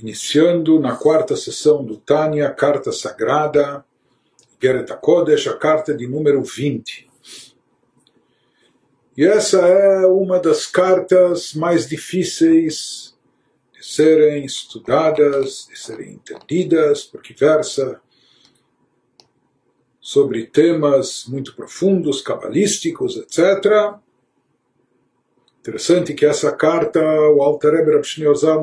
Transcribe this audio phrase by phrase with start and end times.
[0.00, 3.84] iniciando na quarta sessão do Tânia, Carta Sagrada,
[4.60, 7.08] Gereta Kodesh, a carta de número 20.
[9.16, 13.14] E essa é uma das cartas mais difíceis
[13.72, 18.00] de serem estudadas, de serem entendidas, porque versa
[20.00, 23.94] sobre temas muito profundos, cabalísticos, etc.
[25.60, 28.00] Interessante que essa carta o Alter Rebbe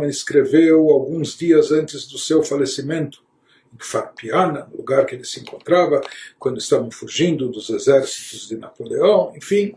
[0.09, 3.23] escreveu alguns dias antes do seu falecimento,
[3.71, 6.01] em Farpiana, no lugar que ele se encontrava,
[6.39, 9.75] quando estavam fugindo dos exércitos de Napoleão, enfim.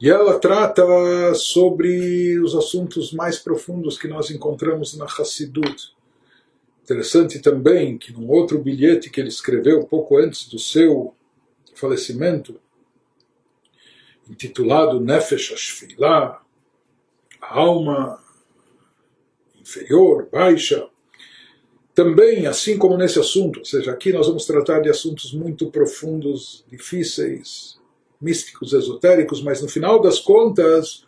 [0.00, 0.82] E ela trata
[1.34, 5.94] sobre os assuntos mais profundos que nós encontramos na Hassidut.
[6.82, 11.14] Interessante também que num outro bilhete que ele escreveu pouco antes do seu
[11.74, 12.58] falecimento,
[14.28, 16.40] intitulado Nefesh Ashfilah,
[17.40, 18.18] a alma
[19.60, 20.86] inferior, baixa.
[21.94, 26.64] Também, assim como nesse assunto, ou seja, aqui nós vamos tratar de assuntos muito profundos,
[26.68, 27.78] difíceis,
[28.20, 31.04] místicos, esotéricos, mas no final das contas,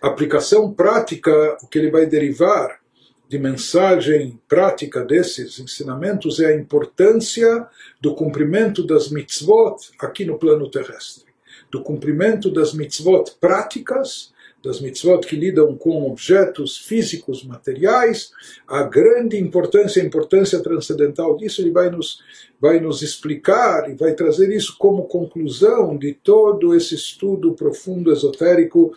[0.00, 2.80] aplicação prática, o que ele vai derivar
[3.28, 7.66] de mensagem prática desses ensinamentos é a importância
[8.00, 11.27] do cumprimento das mitzvot aqui no plano terrestre
[11.70, 18.32] do cumprimento das mitzvot práticas, das mitzvot que lidam com objetos físicos, materiais,
[18.66, 22.18] a grande importância, a importância transcendental disso, ele vai nos,
[22.60, 28.92] vai nos explicar e vai trazer isso como conclusão de todo esse estudo profundo, esotérico,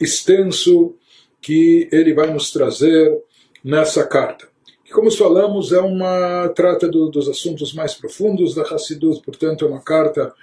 [0.00, 0.94] extenso,
[1.40, 3.18] que ele vai nos trazer
[3.64, 4.48] nessa carta.
[4.92, 9.80] Como falamos, é uma trata do, dos assuntos mais profundos da Hassidut, portanto, é uma
[9.80, 10.34] carta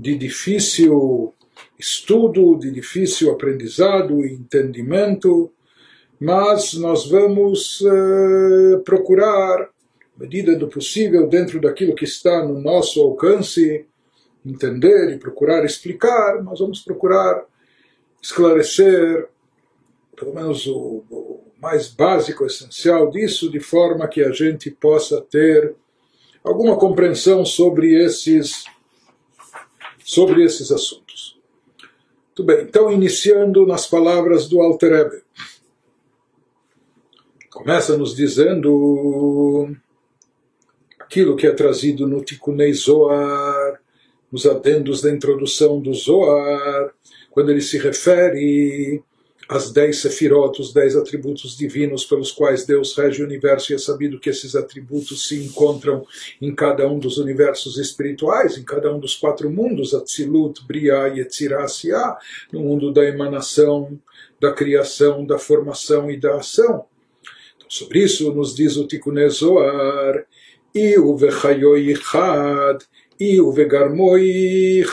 [0.00, 1.34] de difícil
[1.78, 5.52] estudo, de difícil aprendizado e entendimento,
[6.18, 9.68] mas nós vamos uh, procurar,
[10.16, 13.86] medida do possível, dentro daquilo que está no nosso alcance,
[14.44, 17.44] entender e procurar explicar, nós vamos procurar
[18.22, 19.28] esclarecer,
[20.16, 25.74] pelo menos o, o mais básico, essencial disso, de forma que a gente possa ter
[26.42, 28.64] alguma compreensão sobre esses
[30.10, 31.38] sobre esses assuntos.
[32.26, 35.22] Muito bem, então iniciando nas palavras do Alter Rebbe.
[37.48, 39.70] Começa nos dizendo
[40.98, 43.80] aquilo que é trazido no Tikunei Zohar,
[44.32, 46.92] nos adendos da introdução do Zohar,
[47.30, 49.04] quando ele se refere
[49.50, 53.78] as dez sefirot, os dez atributos divinos pelos quais Deus rege o universo, e é
[53.78, 56.06] sabido que esses atributos se encontram
[56.40, 61.66] em cada um dos universos espirituais, em cada um dos quatro mundos, Atzilut, Briah, Yetzirah,
[61.66, 62.16] Siah,
[62.52, 63.98] no mundo da emanação,
[64.40, 66.84] da criação, da formação e da ação.
[67.56, 70.26] Então, sobre isso nos diz o Tikkun Zohar,
[70.72, 71.92] e o Vechayoi
[73.18, 74.84] e o Vegarmoi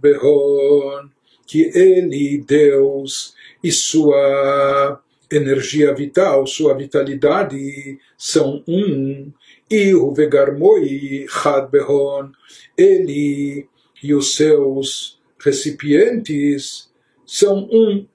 [0.00, 1.10] Behon,
[1.46, 3.35] que ele, Deus,
[3.66, 9.32] e sua energia vital, sua vitalidade são um.
[9.68, 12.30] E o Vegarmoi Had Behon,
[12.78, 13.68] ele
[14.00, 16.88] e os seus recipientes
[17.26, 18.06] são um.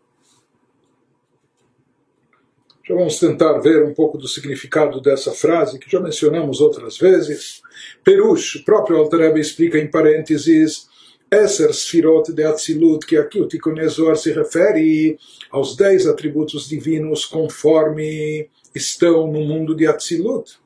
[2.88, 7.62] Já vamos tentar ver um pouco do significado dessa frase, que já mencionamos outras vezes.
[8.06, 10.88] Perush, o próprio Alter explica em parênteses,
[11.34, 13.76] Esser Sfirot de Atzilut, que aqui o Tikkun
[14.18, 15.18] se refere
[15.50, 20.60] aos dez atributos divinos conforme estão no mundo de Atzilut.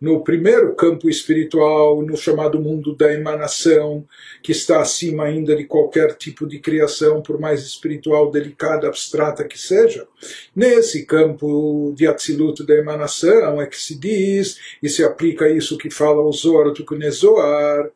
[0.00, 4.04] No primeiro campo espiritual, no chamado mundo da emanação,
[4.42, 9.58] que está acima ainda de qualquer tipo de criação, por mais espiritual, delicada, abstrata que
[9.58, 10.06] seja.
[10.54, 15.90] Nesse campo de Atzilut da emanação é que se diz, e se aplica isso que
[15.90, 17.90] fala o Zohar, o Zohar,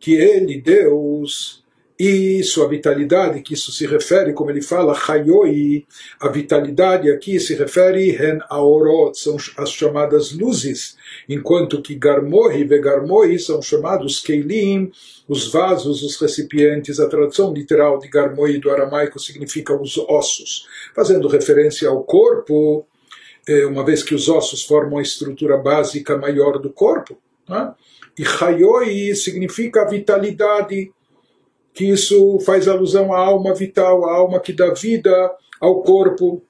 [0.00, 1.60] que ele, Deus,
[2.02, 5.86] e sua vitalidade, que isso se refere, como ele fala, Hayoi,
[6.18, 10.96] a vitalidade aqui se refere Hen Aorot, são as chamadas luzes,
[11.28, 14.90] enquanto que Garmohi e Vegarmohi são chamados Keilim,
[15.28, 16.98] os vasos, os recipientes.
[16.98, 22.86] A tradução literal de Garmohi do aramaico significa os ossos, fazendo referência ao corpo,
[23.46, 27.18] eh, uma vez que os ossos formam a estrutura básica maior do corpo.
[27.46, 27.74] Né?
[28.20, 30.92] E Hayoi significa vitalidade,
[31.72, 36.42] que isso faz alusão à alma vital, à alma que dá vida ao corpo.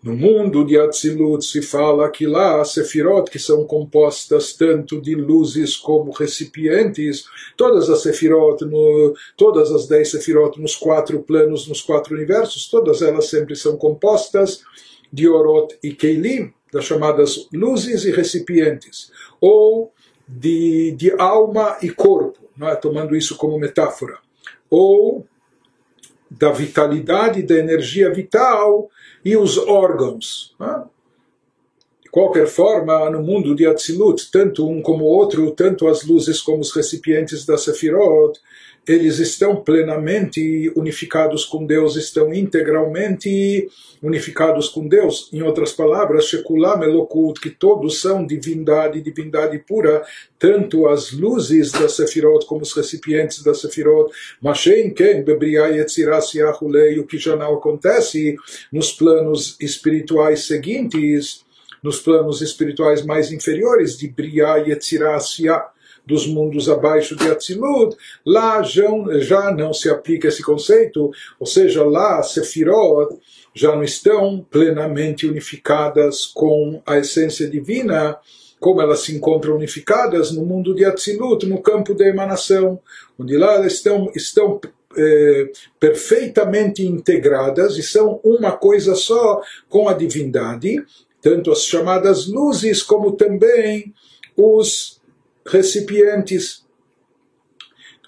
[0.00, 5.16] No mundo de Atzilut se fala que lá as sefirot, que são compostas tanto de
[5.16, 7.24] luzes como recipientes,
[7.56, 13.02] todas as sefirot, no, todas as dez sefirot nos quatro planos, nos quatro universos, todas
[13.02, 14.62] elas sempre são compostas
[15.12, 19.10] de Orot e Keilim, das chamadas luzes e recipientes,
[19.40, 19.91] ou
[20.26, 22.74] de, de alma e corpo, é?
[22.74, 24.18] tomando isso como metáfora,
[24.70, 25.26] ou
[26.30, 28.90] da vitalidade, da energia vital
[29.24, 30.54] e os órgãos.
[30.60, 30.92] É?
[32.04, 36.40] De qualquer forma, no mundo de Atzilut, tanto um como o outro, tanto as luzes
[36.40, 38.40] como os recipientes da Sefirot,
[38.86, 43.68] eles estão plenamente unificados com Deus, estão integralmente
[44.02, 45.28] unificados com Deus.
[45.32, 50.02] Em outras palavras, Shekulam Elokut, que todos são divindade, divindade pura,
[50.38, 54.12] tanto as luzes da Sefirot como os recipientes da Sefirot.
[54.40, 58.36] Mashem Ken, Bebriá Yetzirah Siahulei, o que já não acontece
[58.72, 61.44] nos planos espirituais seguintes,
[61.82, 65.20] nos planos espirituais mais inferiores de Briá Yetzirah
[66.04, 67.96] dos mundos abaixo de Atzilut,
[68.26, 68.88] lá já,
[69.18, 73.16] já não se aplica esse conceito, ou seja, lá Sefirot
[73.54, 78.18] já não estão plenamente unificadas com a essência divina,
[78.58, 82.80] como elas se encontram unificadas no mundo de Atzilut, no campo da emanação,
[83.18, 84.60] onde lá elas estão, estão
[84.96, 85.50] é,
[85.80, 90.84] perfeitamente integradas e são uma coisa só com a divindade,
[91.20, 93.92] tanto as chamadas luzes como também
[94.36, 95.01] os
[95.46, 96.64] recipientes.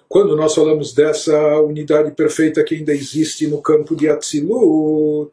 [0.09, 5.33] Quando nós falamos dessa unidade perfeita que ainda existe no campo de Atzilut,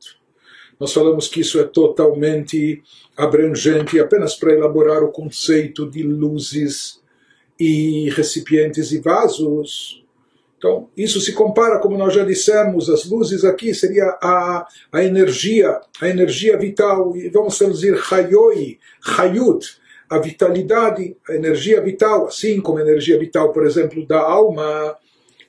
[0.80, 2.82] nós falamos que isso é totalmente
[3.16, 7.00] abrangente apenas para elaborar o conceito de luzes
[7.60, 10.04] e recipientes e vasos.
[10.58, 15.80] Então, isso se compara, como nós já dissemos, as luzes aqui seria a, a energia,
[16.00, 18.80] a energia vital, e vamos traduzir Hayoi,
[19.18, 19.81] Hayut,
[20.12, 24.98] a vitalidade, a energia vital, assim como a energia vital, por exemplo, da alma,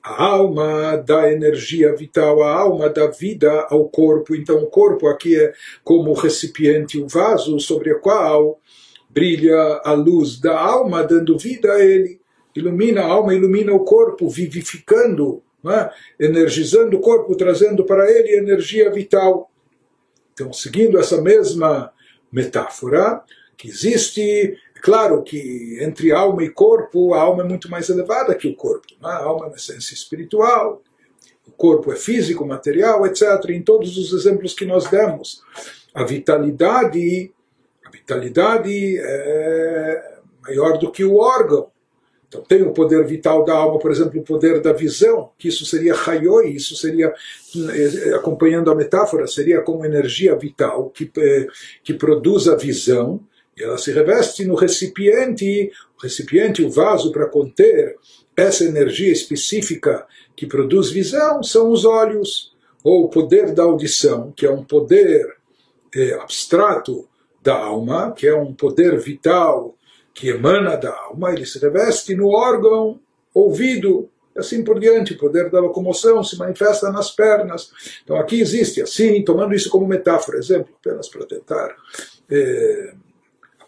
[0.00, 4.36] a alma dá energia vital, a alma dá vida ao corpo.
[4.36, 8.60] Então, o corpo aqui é como o recipiente, o vaso sobre o qual
[9.10, 12.20] brilha a luz da alma, dando vida a ele.
[12.54, 15.90] Ilumina a alma, ilumina o corpo, vivificando, é?
[16.24, 19.50] energizando o corpo, trazendo para ele energia vital.
[20.32, 21.92] Então, seguindo essa mesma
[22.30, 23.24] metáfora,
[23.62, 28.48] que existe, claro que entre alma e corpo, a alma é muito mais elevada que
[28.48, 28.88] o corpo.
[29.00, 29.08] Né?
[29.08, 30.82] A alma é uma essência espiritual,
[31.46, 33.22] o corpo é físico, material, etc.
[33.50, 35.42] Em todos os exemplos que nós demos,
[35.94, 37.32] a vitalidade,
[37.86, 41.70] a vitalidade é maior do que o órgão.
[42.26, 45.64] Então tem o poder vital da alma, por exemplo, o poder da visão, que isso
[45.64, 47.14] seria Hayoi, isso seria,
[47.54, 51.46] eh, acompanhando a metáfora, seria como energia vital que, eh,
[51.84, 53.20] que produz a visão,
[53.56, 57.96] e ela se reveste no recipiente, o recipiente, o vaso para conter
[58.36, 62.52] essa energia específica que produz visão são os olhos,
[62.82, 65.36] ou o poder da audição, que é um poder
[65.94, 67.08] é, abstrato
[67.42, 69.76] da alma, que é um poder vital
[70.14, 73.00] que emana da alma, ele se reveste no órgão
[73.34, 75.14] ouvido, assim por diante.
[75.14, 77.70] O poder da locomoção se manifesta nas pernas.
[78.04, 81.74] Então aqui existe, assim, tomando isso como metáfora, exemplo, apenas para tentar.
[82.30, 82.94] É,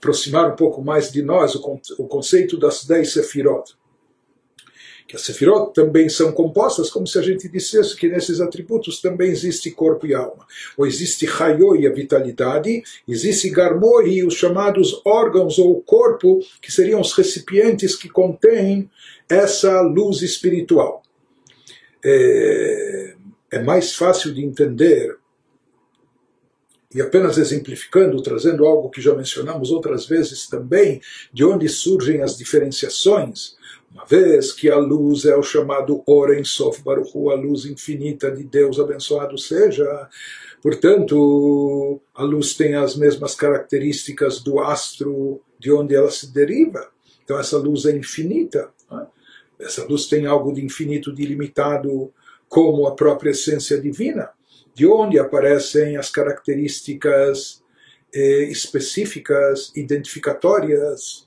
[0.05, 3.75] aproximar um pouco mais de nós o, conceito das dez sefirot.
[5.09, 9.31] Que as sefirot também são compostas, como se a gente dissesse que nesses atributos também
[9.31, 10.47] existe corpo e alma.
[10.77, 17.13] Ou existe e a vitalidade, existe Garmoi, os chamados órgãos ou corpo, que seriam os
[17.15, 18.91] recipientes que contêm
[19.29, 21.03] essa luz espiritual.
[22.05, 23.15] É,
[23.53, 25.17] é mais fácil de entender
[26.95, 32.39] e apenas exemplificando, trazendo algo que já mencionamos outras vezes também, de onde surgem as
[32.39, 33.57] diferenciações,
[33.93, 38.45] uma vez que a luz é o chamado Oren Sof Baruchu, a luz infinita de
[38.45, 40.09] Deus, abençoado seja,
[40.63, 46.89] portanto, a luz tem as mesmas características do astro de onde ela se deriva,
[47.25, 49.07] então essa luz é infinita, né?
[49.59, 52.13] essa luz tem algo de infinito, de ilimitado,
[52.49, 54.31] como a própria essência divina
[54.75, 57.63] de onde aparecem as características
[58.13, 61.27] eh, específicas, identificatórias.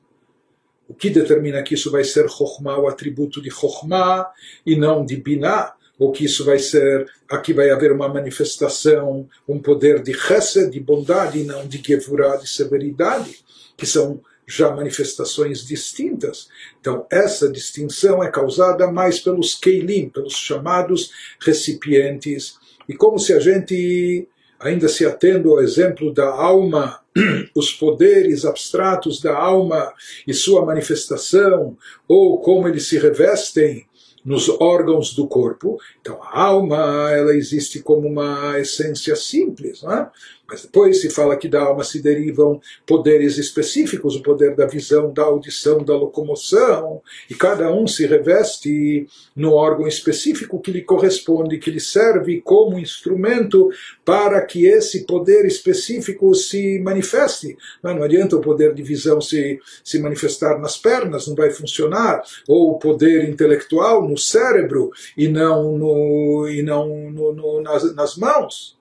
[0.87, 4.29] O que determina que isso vai ser Chokhmah, o atributo de Chokhmah,
[4.65, 9.59] e não de Binah, ou que isso vai ser, aqui vai haver uma manifestação, um
[9.59, 13.39] poder de Chesed, de bondade, e não de Gevurah, de severidade,
[13.75, 16.47] que são já manifestações distintas.
[16.79, 21.11] Então, essa distinção é causada mais pelos Keilim, pelos chamados
[21.41, 22.55] recipientes
[22.87, 24.27] e como se a gente,
[24.59, 26.99] ainda se atendo ao exemplo da alma,
[27.55, 29.93] os poderes abstratos da alma
[30.25, 31.77] e sua manifestação,
[32.07, 33.85] ou como eles se revestem
[34.27, 35.77] nos órgãos do corpo.
[36.01, 40.11] Então a alma ela existe como uma essência simples, não é?
[40.49, 45.11] Mas depois se fala que da alma se derivam poderes específicos, o poder da visão,
[45.11, 51.57] da audição, da locomoção, e cada um se reveste no órgão específico que lhe corresponde,
[51.57, 53.69] que lhe serve como instrumento
[54.05, 57.57] para que esse poder específico se manifeste.
[57.83, 62.71] Não, adianta o poder de visão se, se manifestar nas pernas, não vai funcionar, ou
[62.71, 68.77] o poder intelectual no cérebro e não, no, e não no, no, nas, nas mãos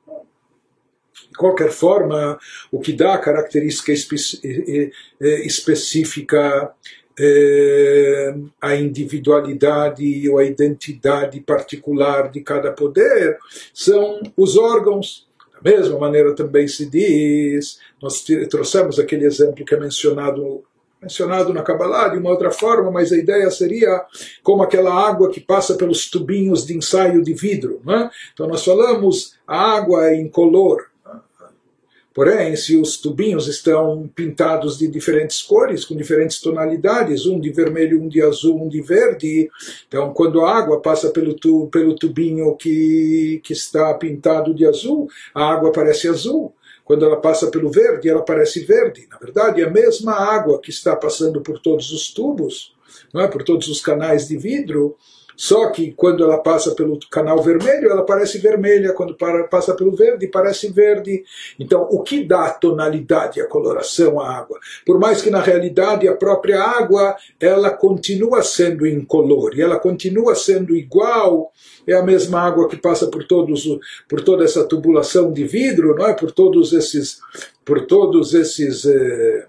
[1.37, 2.38] qualquer forma,
[2.71, 4.16] o que dá a característica espe
[5.21, 6.73] específica
[7.19, 13.38] é, a individualidade ou a identidade particular de cada poder
[13.73, 15.26] são os órgãos.
[15.55, 20.62] Da mesma maneira também se diz, nós trouxemos aquele exemplo que é mencionado
[21.00, 24.05] mencionado na Kabbalah de uma outra forma, mas a ideia seria
[24.43, 27.81] como aquela água que passa pelos tubinhos de ensaio de vidro.
[27.85, 28.11] Né?
[28.33, 30.87] Então nós falamos a água é incolor,
[32.16, 38.02] Porém, se os tubinhos estão pintados de diferentes cores, com diferentes tonalidades, um de vermelho,
[38.02, 39.50] um de azul, um de verde,
[39.87, 45.11] então quando a água passa pelo, tu, pelo tubinho que, que está pintado de azul,
[45.35, 46.54] a água parece azul.
[46.87, 49.06] Quando ela passa pelo verde, ela parece verde.
[49.11, 52.75] Na verdade, é a mesma água que está passando por todos os tubos,
[53.12, 53.28] não é?
[53.28, 54.96] por todos os canais de vidro,
[55.37, 59.14] só que quando ela passa pelo canal vermelho, ela parece vermelha, quando
[59.50, 61.23] passa pelo verde, parece verde.
[61.61, 64.59] Então, o que dá a tonalidade, a coloração à água?
[64.85, 70.35] Por mais que na realidade a própria água, ela continua sendo incolor, e ela continua
[70.35, 71.52] sendo igual,
[71.87, 73.66] é a mesma água que passa por todos
[74.09, 76.14] por toda essa tubulação de vidro, não é?
[76.14, 77.21] Por todos esses
[77.64, 79.47] por todos esses eh,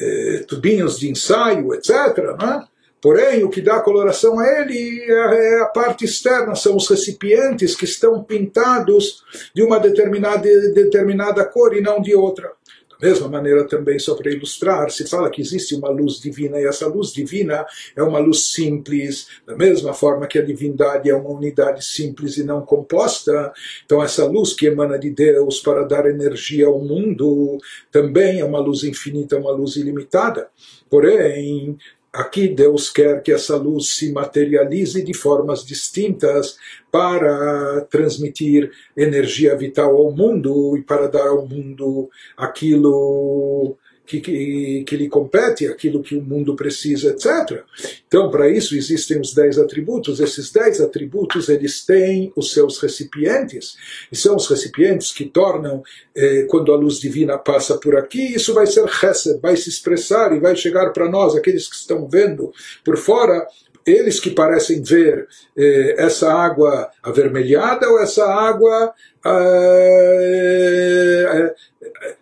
[0.00, 2.36] eh, tubinhos de ensaio, etc.
[2.38, 2.75] Não é?
[3.06, 7.84] Porém, o que dá coloração a ele é a parte externa, são os recipientes que
[7.84, 9.22] estão pintados
[9.54, 12.50] de uma determinada, determinada cor e não de outra.
[12.90, 16.66] Da mesma maneira, também, só para ilustrar, se fala que existe uma luz divina, e
[16.66, 21.30] essa luz divina é uma luz simples, da mesma forma que a divindade é uma
[21.30, 23.52] unidade simples e não composta.
[23.84, 27.56] Então, essa luz que emana de Deus para dar energia ao mundo
[27.92, 30.48] também é uma luz infinita, uma luz ilimitada.
[30.90, 31.76] Porém,
[32.12, 36.56] Aqui Deus quer que essa luz se materialize de formas distintas
[36.90, 44.96] para transmitir energia vital ao mundo e para dar ao mundo aquilo que, que, que
[44.96, 47.62] lhe compete, aquilo que o mundo precisa, etc.
[48.06, 50.20] Então, para isso existem os dez atributos.
[50.20, 53.76] Esses dez atributos eles têm os seus recipientes
[54.10, 55.82] e são os recipientes que tornam
[56.14, 60.34] eh, quando a luz divina passa por aqui, isso vai ser chesed, vai se expressar
[60.34, 62.52] e vai chegar para nós, aqueles que estão vendo
[62.84, 63.46] por fora,
[63.86, 68.92] eles que parecem ver eh, essa água avermelhada ou essa água
[69.24, 71.54] eh,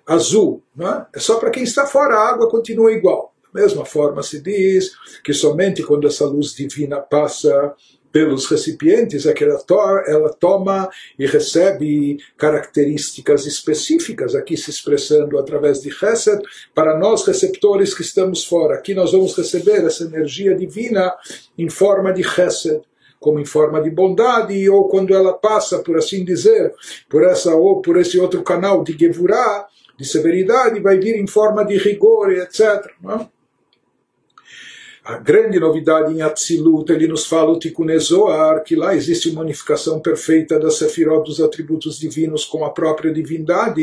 [0.06, 0.62] azul.
[0.76, 1.06] Não é?
[1.14, 3.32] é só para quem está fora, a água continua igual.
[3.52, 4.92] Da mesma forma se diz
[5.22, 7.74] que somente quando essa luz divina passa
[8.14, 9.74] pelos recipientes é que ela, to
[10.06, 16.40] ela toma e recebe características específicas, aqui se expressando através de Chesed,
[16.72, 18.76] para nós receptores que estamos fora.
[18.76, 21.12] Aqui nós vamos receber essa energia divina
[21.58, 22.82] em forma de Chesed
[23.18, 26.74] como em forma de bondade, ou quando ela passa, por assim dizer,
[27.08, 29.66] por essa ou por esse outro canal de Gevurah,
[29.98, 32.84] de severidade, vai vir em forma de rigor, etc.
[33.02, 33.30] Não?
[35.04, 37.88] A grande novidade em Atzilut, ele nos fala o Tikkun
[38.64, 43.82] que lá existe uma unificação perfeita da Sefirot, dos atributos divinos com a própria divindade,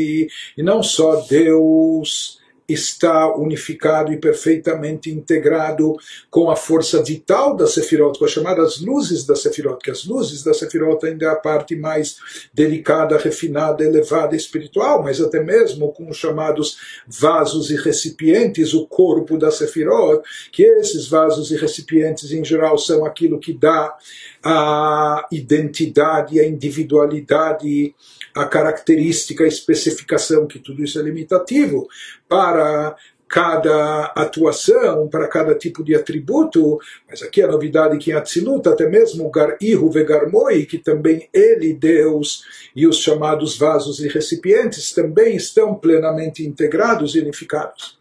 [0.56, 5.94] e não só Deus está unificado e perfeitamente integrado
[6.30, 10.42] com a força vital da Sefirot, com as chamadas luzes da Sefirot, que as luzes
[10.42, 12.16] da Sefirot ainda é a parte mais
[12.52, 16.76] delicada, refinada, elevada, espiritual, mas até mesmo com os chamados
[17.06, 23.04] vasos e recipientes, o corpo da Sefirot, que esses vasos e recipientes em geral são
[23.04, 23.96] aquilo que dá
[24.42, 27.94] a identidade, a individualidade
[28.34, 31.88] a característica, a especificação, que tudo isso é limitativo,
[32.28, 32.96] para
[33.32, 38.86] cada atuação, para cada tipo de atributo, mas aqui a novidade que em Atzilut, até
[38.86, 42.44] mesmo Gar-Ihu Vegarmoi, que também ele, Deus,
[42.76, 47.98] e os chamados vasos e recipientes também estão plenamente integrados e unificados.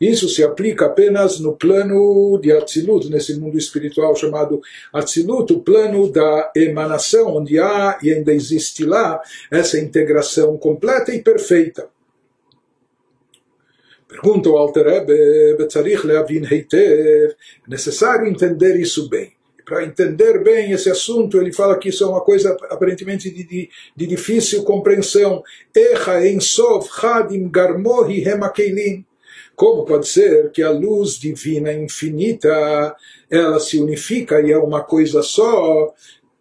[0.00, 4.60] Isso se aplica apenas no plano de Atzilut, nesse mundo espiritual chamado
[4.92, 9.20] Atzilut, o plano da emanação, onde há e ainda existe lá
[9.50, 11.88] essa integração completa e perfeita.
[14.08, 15.12] Pergunta o Alter Rebbe,
[16.72, 17.34] é
[17.66, 19.32] necessário entender isso bem.
[19.64, 23.70] Para entender bem esse assunto, ele fala que isso é uma coisa aparentemente de, de,
[23.96, 25.42] de difícil compreensão.
[25.74, 29.04] Echa en sof hadim garmohi hemakeilim.
[29.55, 32.95] Como pode ser que a luz divina infinita
[33.29, 35.93] ela se unifica e é uma coisa só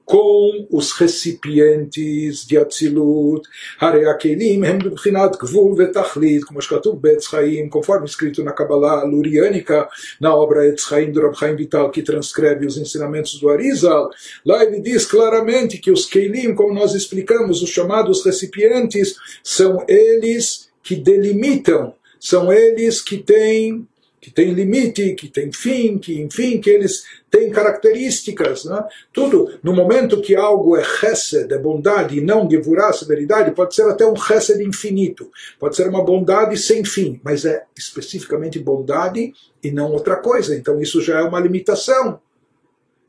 [0.08, 3.46] com os recipientes de Atzilut,
[3.80, 9.86] הרי הכלים הם בבחינת גבול ותכלית, כמו שכתוב בעץ חיים, conforme escrito na Kabbalah luriânica,
[10.18, 14.08] na obra Etz Chaim do Rab Chaim Vital, que transcreve os ensinamentos do Arizal,
[14.46, 19.14] lá ele diz claramente que os kelim, como nós explicamos, os chamados recipientes,
[19.44, 21.92] são eles que delimitam,
[22.23, 23.85] são eles que têm
[24.21, 28.63] que tem limite, que tem fim, que enfim, que eles têm características.
[28.63, 28.81] Né?
[29.11, 33.81] Tudo, no momento que algo é chesed, é bondade, e não devorar severidade, pode ser
[33.81, 39.69] até um chesed infinito, pode ser uma bondade sem fim, mas é especificamente bondade e
[39.69, 40.55] não outra coisa.
[40.55, 42.21] Então isso já é uma limitação.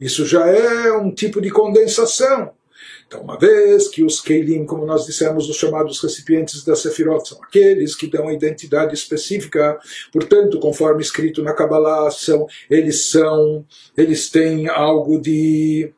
[0.00, 2.50] Isso já é um tipo de condensação.
[3.14, 7.40] Então, uma vez que os Keilim, como nós dissemos, os chamados recipientes da Sefirot, são
[7.44, 9.78] aqueles que dão a identidade específica,
[10.12, 13.64] portanto, conforme escrito na Kabbalah, são, eles são,
[13.96, 15.92] eles têm algo de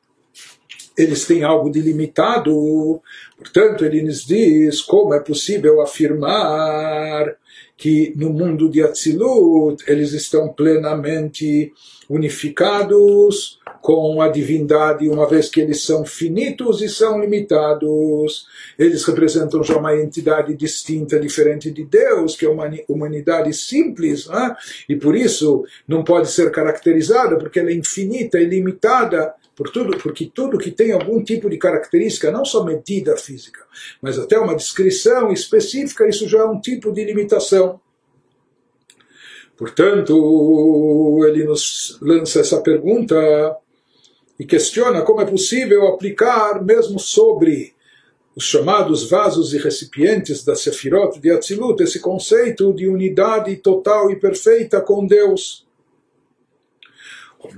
[0.99, 3.03] eles têm algo de limitado,
[3.37, 7.37] portanto, ele nos diz como é possível afirmar
[7.77, 11.71] que no mundo de Atzilut eles estão plenamente
[12.09, 18.47] unificados com a divindade, uma vez que eles são finitos e são limitados.
[18.79, 24.57] Eles representam já uma entidade distinta, diferente de Deus, que é uma humanidade simples, né?
[24.89, 29.97] e por isso não pode ser caracterizada, porque ela é infinita e limitada por tudo,
[29.97, 33.65] porque tudo que tem algum tipo de característica, não só medida física,
[34.03, 37.81] mas até uma descrição específica, isso já é um tipo de limitação.
[39.57, 43.17] Portanto, ele nos lança essa pergunta
[44.39, 47.75] e questiona como é possível aplicar, mesmo sobre
[48.35, 54.17] os chamados vasos e recipientes da Sefirot de Atzilut, esse conceito de unidade total e
[54.17, 55.67] perfeita com Deus.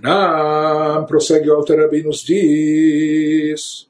[0.00, 3.88] Não, prossegue o Alter nos diz.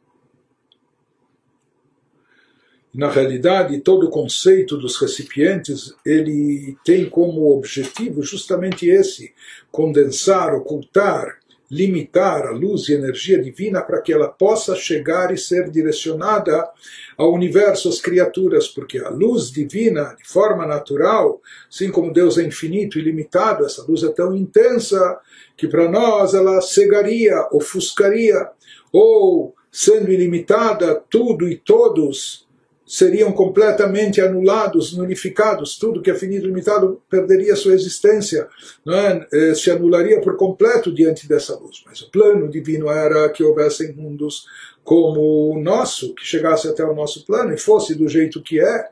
[2.95, 9.35] Na realidade, todo o conceito dos recipientes ele tem como objetivo justamente esse:
[9.71, 11.38] condensar, ocultar,
[11.71, 16.69] limitar a luz e energia divina para que ela possa chegar e ser direcionada
[17.17, 22.43] ao universo, às criaturas, porque a luz divina, de forma natural, assim como Deus é
[22.43, 25.19] infinito e limitado, essa luz é tão intensa
[25.57, 28.49] que para nós ela cegaria, ofuscaria,
[28.91, 32.48] ou sendo ilimitada, tudo e todos
[32.89, 38.49] seriam completamente anulados, nulificados, tudo que é finito e limitado perderia sua existência,
[38.89, 39.27] é?
[39.31, 41.83] Eh, se anularia por completo diante dessa luz.
[41.85, 44.47] Mas o plano divino era que houvessem mundos
[44.83, 48.89] como o nosso, que chegasse até o nosso plano e fosse do jeito que é,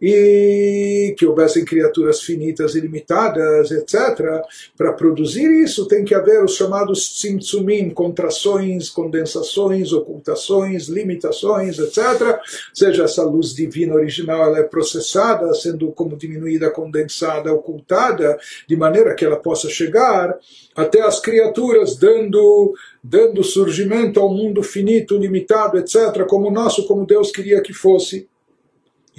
[0.00, 4.42] e que houvessem criaturas finitas e limitadas, etc.
[4.76, 12.22] Para produzir isso tem que haver os chamados tzimtzumim, contrações, condensações, ocultações, limitações, etc.
[12.22, 12.38] Ou
[12.72, 19.14] seja, essa luz divina original ela é processada, sendo como diminuída, condensada, ocultada, de maneira
[19.14, 20.38] que ela possa chegar
[20.74, 27.06] até as criaturas, dando dando surgimento ao mundo finito, limitado, etc., como o nosso, como
[27.06, 28.28] Deus queria que fosse.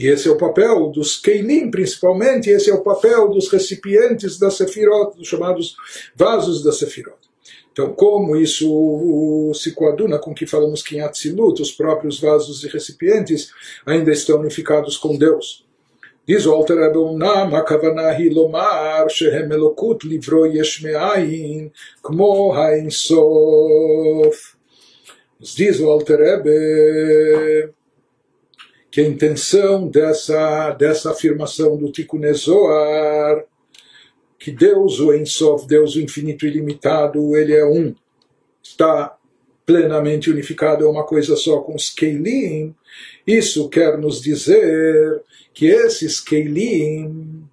[0.01, 4.51] E esse é o papel dos Keilim, principalmente, esse é o papel dos recipientes da
[4.51, 5.75] Sefirot, dos chamados
[6.15, 7.17] vasos da Sefirot.
[7.73, 12.65] Então, como isso se coaduna com o que falamos que em Atzilut, os próprios vasos
[12.65, 13.51] e recipientes
[13.85, 15.65] ainda estão unificados com Deus.
[16.27, 21.69] Diz o Alter Rebbe, אומנם הכוונה היא לומר שהם אלוקות לברוא יש מאין
[22.03, 24.57] כמו האינסוף.
[25.41, 27.73] diz o Alter Rebbe,
[28.92, 33.46] que a intenção dessa, dessa afirmação do Tikkun Zohar,
[34.38, 37.96] que Deus, o Ensof, Deus, o infinito e ilimitado, ele é um,
[38.62, 39.18] está
[39.66, 42.76] plenamente unificado, é uma coisa só com os Keilim,
[43.26, 45.22] isso quer nos dizer
[45.54, 47.48] que esses Keilim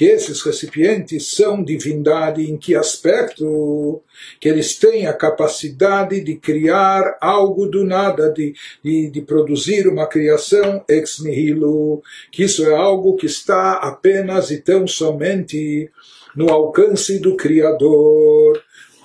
[0.00, 4.00] que esses recipientes são divindade em que aspecto?
[4.40, 10.06] Que eles têm a capacidade de criar algo do nada, de, de, de, produzir uma
[10.06, 15.90] criação ex nihilo, que isso é algo que está apenas e tão somente
[16.34, 18.58] no alcance do Criador.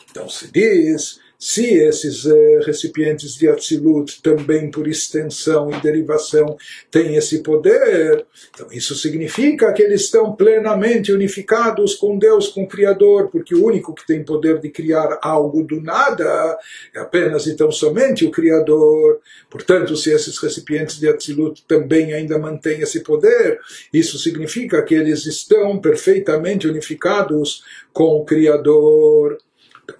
[0.10, 6.58] Então se diz se esses eh, recipientes de Atzilut também por extensão e derivação
[6.90, 12.68] têm esse poder, então isso significa que eles estão plenamente unificados com Deus, com o
[12.68, 16.58] Criador, porque o único que tem poder de criar algo do nada
[16.92, 19.20] é apenas e tão somente o Criador.
[19.48, 23.60] Portanto, se esses recipientes de Atzilut também ainda mantêm esse poder,
[23.94, 29.38] isso significa que eles estão perfeitamente unificados com o Criador.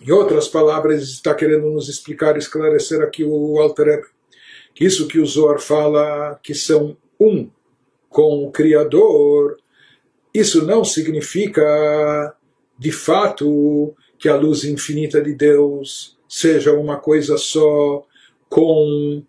[0.02, 4.04] Em outras palavras, está querendo nos explicar, esclarecer aqui o Alter
[4.74, 7.50] que isso que o Zohar fala, que são um
[8.10, 9.58] com o Criador,
[10.34, 12.36] isso não significa,
[12.78, 18.06] de fato, que a luz infinita de Deus seja uma coisa só
[18.50, 19.24] com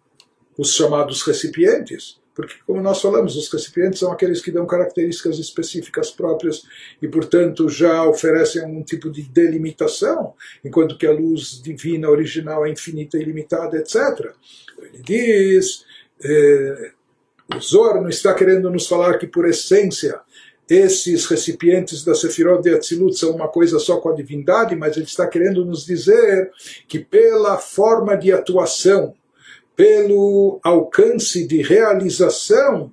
[0.58, 2.20] os chamados recipientes.
[2.36, 6.64] Porque, como nós falamos, os recipientes são aqueles que dão características específicas próprias
[7.00, 12.70] e, portanto, já oferecem um tipo de delimitação, enquanto que a luz divina original é
[12.70, 13.96] infinita, ilimitada, etc.
[14.78, 15.86] Ele diz,
[16.22, 16.92] eh,
[17.56, 20.20] o Zohar não está querendo nos falar que, por essência,
[20.68, 25.06] esses recipientes da Sefirot de Atzilut são uma coisa só com a divindade, mas ele
[25.06, 26.50] está querendo nos dizer
[26.86, 29.14] que, pela forma de atuação,
[29.76, 32.90] pelo alcance de realização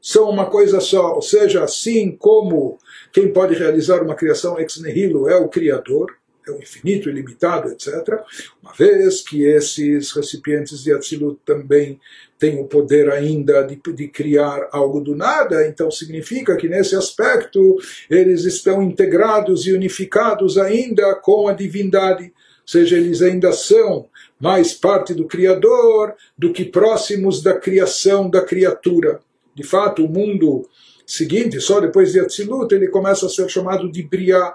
[0.00, 2.78] são uma coisa só, ou seja, assim como
[3.12, 6.14] quem pode realizar uma criação ex nihilo é o Criador,
[6.46, 8.20] é o infinito, ilimitado, etc.
[8.62, 11.98] Uma vez que esses recipientes de Atzilut também
[12.38, 17.78] têm o poder ainda de, de, criar algo do nada, então significa que nesse aspecto
[18.10, 24.06] eles estão integrados e unificados ainda com a divindade, ou seja, eles ainda são
[24.44, 29.20] mais parte do Criador do que próximos da criação da criatura.
[29.54, 30.68] De fato, o mundo
[31.06, 34.54] seguinte, só depois de Atzilut, ele começa a ser chamado de Briá,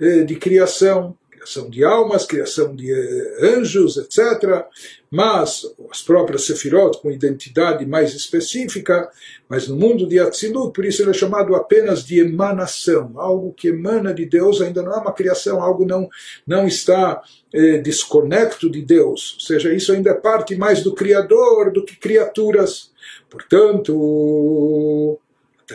[0.00, 4.64] eh, de criação criação de almas, criação de eh, anjos, etc.
[5.10, 9.08] Mas as próprias Sefirot com identidade mais específica,
[9.48, 13.68] mas no mundo de Atzilut, por isso ele é chamado apenas de emanação, algo que
[13.68, 16.08] emana de Deus, ainda não é uma criação, algo não,
[16.46, 21.70] não está eh, desconecto de Deus, ou seja, isso ainda é parte mais do Criador
[21.70, 22.92] do que criaturas.
[23.28, 25.20] Portanto,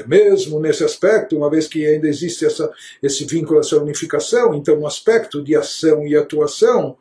[0.07, 2.71] mesmo nesse aspecto, uma vez que ainda existe essa,
[3.01, 6.97] esse vínculo, essa unificação, então no aspecto de ação e atuação,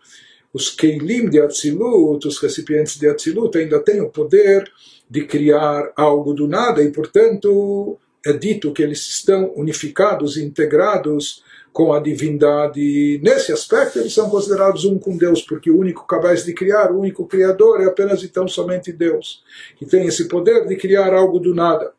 [0.52, 4.70] os Keilim de Atzilut, os recipientes de Atzilut, ainda têm o poder
[5.08, 11.42] de criar algo do nada e, portanto, é dito que eles estão unificados e integrados
[11.72, 13.20] com a divindade.
[13.22, 16.98] Nesse aspecto, eles são considerados um com Deus, porque o único capaz de criar, o
[16.98, 19.42] único criador é apenas então somente Deus,
[19.76, 21.92] que tem esse poder de criar algo do nada.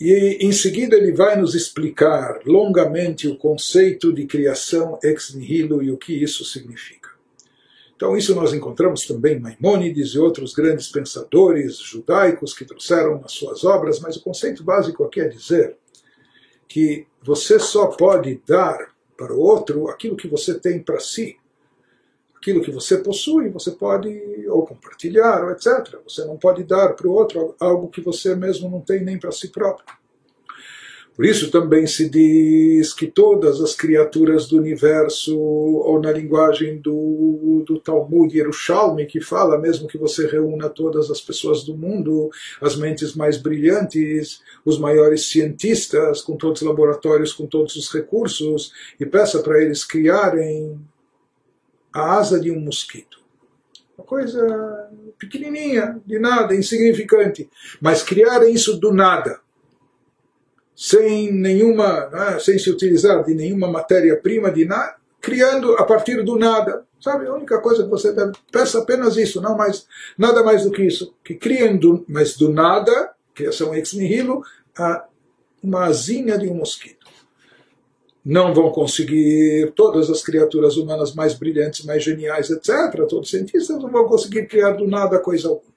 [0.00, 5.90] E em seguida ele vai nos explicar longamente o conceito de criação ex nihilo e
[5.90, 7.08] o que isso significa.
[7.96, 13.64] Então, isso nós encontramos também Maimônides e outros grandes pensadores judaicos que trouxeram nas suas
[13.64, 15.76] obras, mas o conceito básico aqui é dizer
[16.68, 21.36] que você só pode dar para o outro aquilo que você tem para si.
[22.38, 24.08] Aquilo que você possui, você pode
[24.48, 25.98] ou compartilhar, ou etc.
[26.04, 29.32] Você não pode dar para o outro algo que você mesmo não tem nem para
[29.32, 29.84] si próprio.
[31.18, 37.64] Por isso também se diz que todas as criaturas do universo, ou na linguagem do,
[37.66, 42.76] do Talmud Yerushalmi, que fala mesmo que você reúna todas as pessoas do mundo, as
[42.76, 49.04] mentes mais brilhantes, os maiores cientistas, com todos os laboratórios, com todos os recursos, e
[49.04, 50.78] peça para eles criarem
[51.92, 53.18] a asa de um mosquito.
[53.96, 57.50] Uma coisa pequenininha, de nada, insignificante.
[57.80, 59.40] Mas criarem isso do nada,
[60.76, 66.38] sem nenhuma, né, sem se utilizar de nenhuma matéria-prima, de nada, criando a partir do
[66.38, 66.86] nada.
[67.00, 70.72] Sabe, a única coisa que você deve, peça apenas isso, não mais, nada mais do
[70.72, 71.14] que isso.
[71.22, 74.42] Que criem, do, mas do nada, criação ex nihilo,
[74.76, 75.04] a,
[75.62, 76.97] uma asinha de um mosquito
[78.28, 83.78] não vão conseguir, todas as criaturas humanas mais brilhantes, mais geniais, etc., todos os cientistas
[83.78, 85.72] não vão conseguir criar do nada coisa alguma.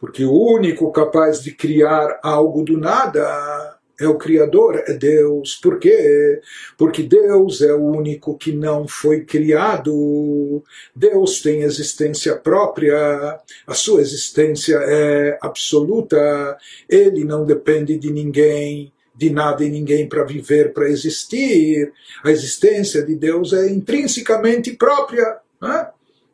[0.00, 5.56] Porque o único capaz de criar algo do nada é o Criador, é Deus.
[5.56, 6.40] Por quê?
[6.78, 10.64] Porque Deus é o único que não foi criado.
[10.96, 16.56] Deus tem existência própria, a sua existência é absoluta,
[16.88, 18.90] ele não depende de ninguém
[19.20, 21.92] de nada e ninguém para viver, para existir.
[22.24, 25.36] A existência de Deus é intrinsecamente própria.
[25.60, 25.88] Né?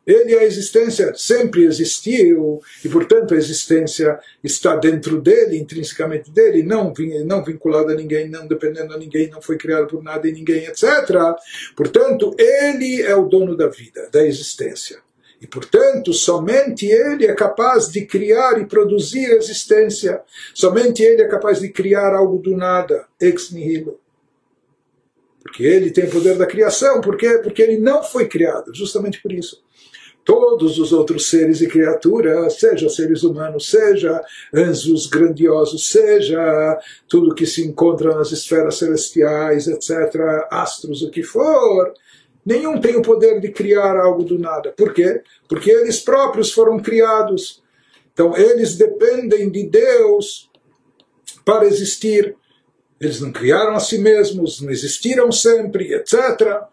[0.05, 6.93] Ele, a existência, sempre existiu e, portanto, a existência está dentro dele, intrinsecamente dele, não,
[7.25, 10.65] não vinculada a ninguém, não dependendo a ninguém, não foi criado por nada e ninguém,
[10.65, 10.87] etc.
[11.75, 15.05] Portanto, ele é o dono da vida, da existência.
[15.39, 20.21] E, portanto, somente ele é capaz de criar e produzir existência.
[20.53, 23.99] Somente ele é capaz de criar algo do nada, ex nihilo.
[25.43, 26.99] Porque ele tem o poder da criação.
[27.01, 27.39] Por quê?
[27.43, 29.63] Porque ele não foi criado, justamente por isso
[30.27, 34.21] todos os outros seres e criaturas, seja seres humanos, seja
[34.53, 41.93] anjos grandiosos, seja tudo que se encontra nas esferas celestiais, etc., astros, o que for,
[42.47, 44.71] nenhum tem o poder de criar algo do nada.
[44.71, 45.21] Por quê?
[45.49, 47.61] Porque eles próprios foram criados.
[48.13, 50.49] Então, eles dependem de Deus
[51.43, 52.37] para existir.
[53.01, 56.63] Eles não criaram a si mesmos, não existiram sempre, etc.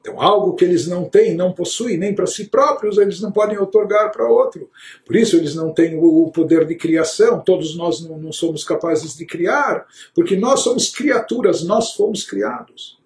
[0.00, 3.58] Então, algo que eles não têm, não possuem nem para si próprios, eles não podem
[3.58, 4.70] otorgar para outro.
[5.04, 7.40] Por isso, eles não têm o poder de criação.
[7.40, 13.02] Todos nós não, não somos capazes de criar, porque nós somos criaturas, nós fomos criados.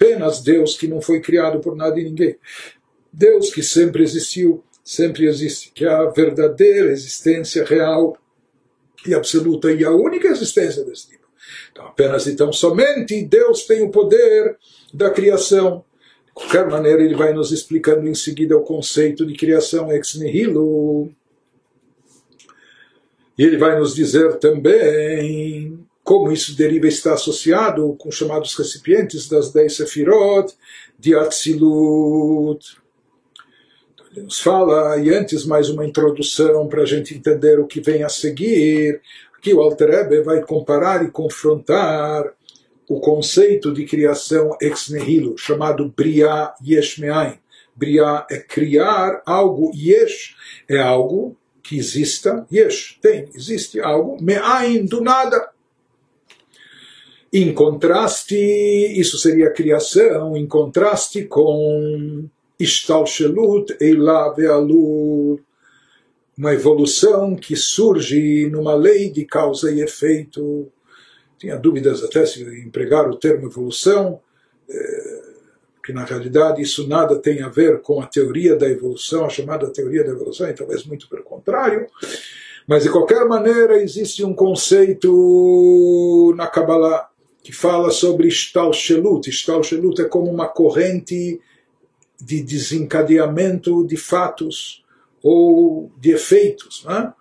[0.00, 2.36] Apenas Deus que não foi criado por nada e ninguém.
[3.12, 8.16] Deus que sempre existiu, sempre existe, que é a verdadeira existência real
[9.06, 11.26] e absoluta e a única existência desse tipo.
[11.70, 14.56] Então, apenas então, somente Deus tem o poder
[14.94, 15.84] da criação
[16.40, 21.10] qualquer maneira, ele vai nos explicando em seguida o conceito de criação ex nihilo.
[23.36, 25.79] E ele vai nos dizer também
[26.10, 30.52] como isso deriva está associado com os chamados recipientes das dez sefirot
[30.98, 32.76] de Atzilut.
[33.94, 37.80] Então, ele nos fala, e antes mais uma introdução para a gente entender o que
[37.80, 39.00] vem a seguir.
[39.38, 42.24] Aqui o Alter Ebe vai comparar e confrontar
[42.88, 47.38] o conceito de criação ex nihilo, chamado Bria Yesh Me'ain.
[47.76, 50.34] Bria é criar algo, Yesh
[50.68, 55.49] é algo que exista, Yesh, tem, existe algo, Me'ain, do nada.
[57.32, 65.40] Em contraste, isso seria criação, em contraste com Ishtalshelut Eila Ve'alur,
[66.36, 70.70] uma evolução que surge numa lei de causa e efeito
[71.40, 74.20] tinha dúvidas até se empregar o termo evolução,
[74.68, 75.22] é,
[75.82, 79.72] que na realidade isso nada tem a ver com a teoria da evolução, a chamada
[79.72, 81.86] teoria da evolução, e talvez muito pelo contrário.
[82.66, 87.08] Mas de qualquer maneira existe um conceito na Kabbalah
[87.42, 89.30] que fala sobre Shtalshelut.
[89.30, 91.40] Shtalshelut é como uma corrente
[92.20, 94.84] de desencadeamento de fatos
[95.22, 96.84] ou de efeitos.
[96.84, 97.12] Né?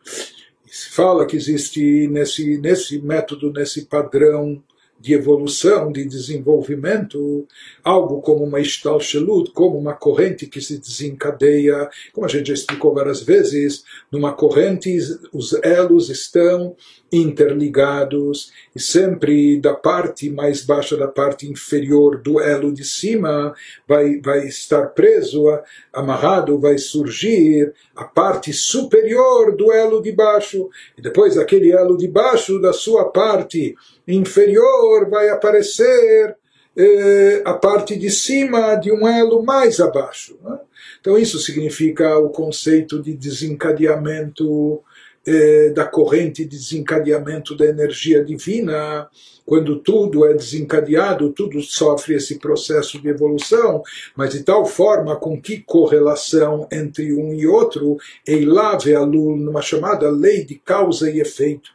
[0.72, 4.62] se fala que existe nesse, nesse método, nesse padrão
[5.00, 7.48] de evolução, de desenvolvimento,
[7.84, 12.94] algo como uma Ishtalshelut, como uma corrente que se desencadeia, como a gente já explicou
[12.94, 14.98] várias vezes, numa corrente
[15.32, 16.76] os elos estão
[17.12, 23.54] interligados e sempre da parte mais baixa da parte inferior do elo de cima
[23.88, 25.46] vai, vai estar preso,
[25.92, 30.70] amarrado, vai surgir a parte superior do elo de baixo.
[30.98, 33.76] E depois aquele elo de baixo da sua parte
[34.16, 36.36] inferior vai aparecer
[36.76, 40.38] eh, a parte de cima de um elo mais abaixo.
[40.44, 40.60] Né?
[41.02, 44.82] Então isso significa o conceito de desencadeamento
[45.26, 49.10] eh, da corrente de desencadeamento da energia divina,
[49.46, 53.84] quando tudo é desencadeado, tudo sofre esse processo de evolução,
[54.16, 60.10] mas de tal forma com que correlação entre um e outro, Eilave Alul, numa chamada
[60.10, 61.72] lei de causa e efeito,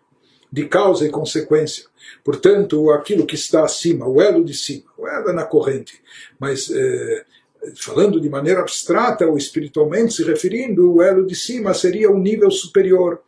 [0.50, 1.84] de causa e consequência.
[2.24, 6.00] Portanto, aquilo que está acima, o elo de cima, o elo é na corrente,
[6.40, 7.24] mas eh,
[7.76, 12.50] falando de maneira abstrata ou espiritualmente, se referindo, o elo de cima seria o nível
[12.50, 13.20] superior.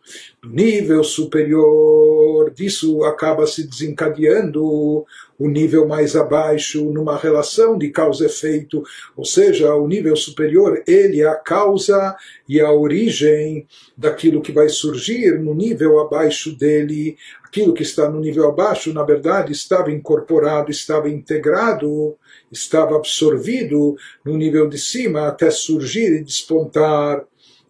[0.42, 5.04] Do nível superior disso acaba se desencadeando
[5.38, 8.82] o nível mais abaixo numa relação de causa-efeito,
[9.16, 12.16] ou seja, o nível superior, ele é a causa
[12.48, 17.16] e a origem daquilo que vai surgir no nível abaixo dele.
[17.44, 22.16] Aquilo que está no nível abaixo, na verdade, estava incorporado, estava integrado
[22.50, 27.24] estava absorvido no nível de cima até surgir e despontar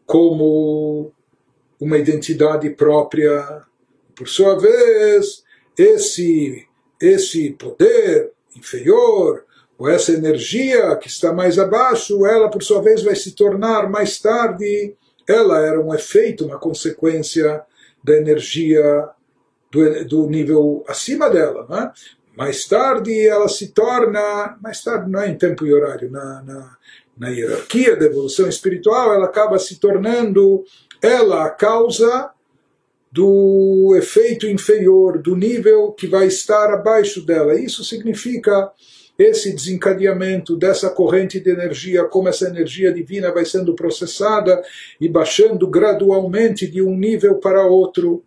[0.05, 1.13] como
[1.81, 3.63] uma identidade própria.
[4.15, 5.45] Por sua vez,
[5.77, 6.66] esse,
[7.01, 9.45] esse poder inferior,
[9.79, 14.19] ou essa energia que está mais abaixo, ela por sua vez vai se tornar mais
[14.19, 14.95] tarde,
[15.29, 17.63] ela era um efeito, uma consequência
[18.03, 19.09] da energia
[19.71, 21.67] do, do nível acima dela.
[21.69, 21.93] Né?
[22.37, 26.77] Mais tarde ela se torna, mais tarde não é em tempo e horário, na, na
[27.17, 30.65] na hierarquia da evolução espiritual, ela acaba se tornando
[31.01, 32.31] ela a causa
[33.11, 37.59] do efeito inferior, do nível que vai estar abaixo dela.
[37.59, 38.71] Isso significa
[39.19, 44.63] esse desencadeamento dessa corrente de energia, como essa energia divina vai sendo processada
[45.01, 48.23] e baixando gradualmente de um nível para outro.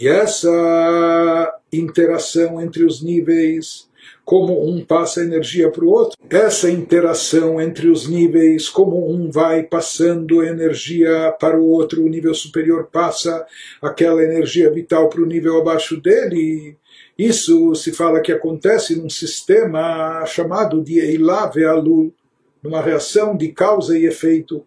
[0.00, 3.87] E essa interação entre os níveis,
[4.24, 9.62] como um passa energia para o outro, essa interação entre os níveis, como um vai
[9.62, 13.46] passando energia para o outro, o nível superior passa
[13.80, 16.76] aquela energia vital para o nível abaixo dele,
[17.18, 22.14] isso se fala que acontece num sistema chamado de Eilah Ve'alul,
[22.62, 24.64] numa reação de causa e efeito,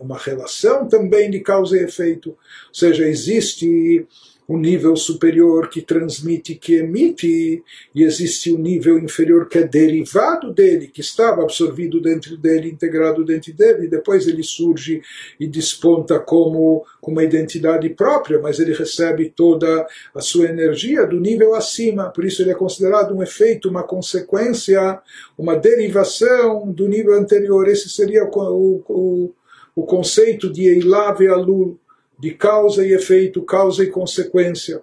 [0.00, 2.30] uma relação também de causa e efeito.
[2.30, 2.36] Ou
[2.74, 4.06] seja, existe
[4.50, 7.62] o nível superior que transmite, que emite,
[7.94, 13.24] e existe o nível inferior que é derivado dele, que estava absorvido dentro dele, integrado
[13.24, 15.02] dentro dele, e depois ele surge
[15.38, 21.54] e desponta como, uma identidade própria, mas ele recebe toda a sua energia do nível
[21.54, 25.00] acima, por isso ele é considerado um efeito, uma consequência,
[25.38, 27.68] uma derivação do nível anterior.
[27.68, 29.32] Esse seria o, o,
[29.76, 31.78] o conceito de Eilav e Alul
[32.20, 34.82] de causa e efeito, causa e consequência.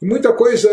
[0.00, 0.68] E muita coisa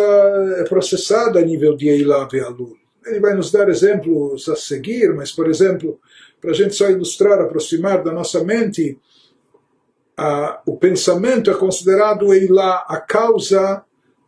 [0.58, 2.76] é processada a nível de Eilah Ve'alul.
[3.06, 6.00] Ele vai nos dar exemplos a seguir, mas, por exemplo,
[6.42, 8.98] para a gente só ilustrar, aproximar da nossa mente,
[10.18, 13.84] a, o pensamento é considerado Eilah a causa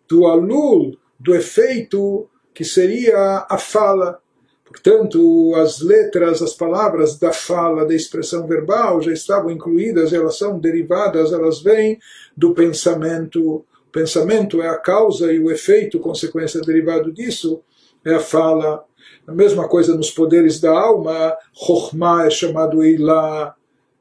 [0.08, 4.22] do Alul, do efeito que seria a fala.
[4.66, 10.60] Portanto, as letras, as palavras da fala, da expressão verbal já estavam incluídas, elas são
[10.60, 12.00] derivadas, elas vêm
[12.36, 13.58] do pensamento.
[13.58, 17.62] O pensamento é a causa e o efeito, consequência derivado disso,
[18.04, 18.84] é a fala.
[19.28, 23.56] A mesma coisa nos poderes da alma, Chokhmah é chamado Eilah,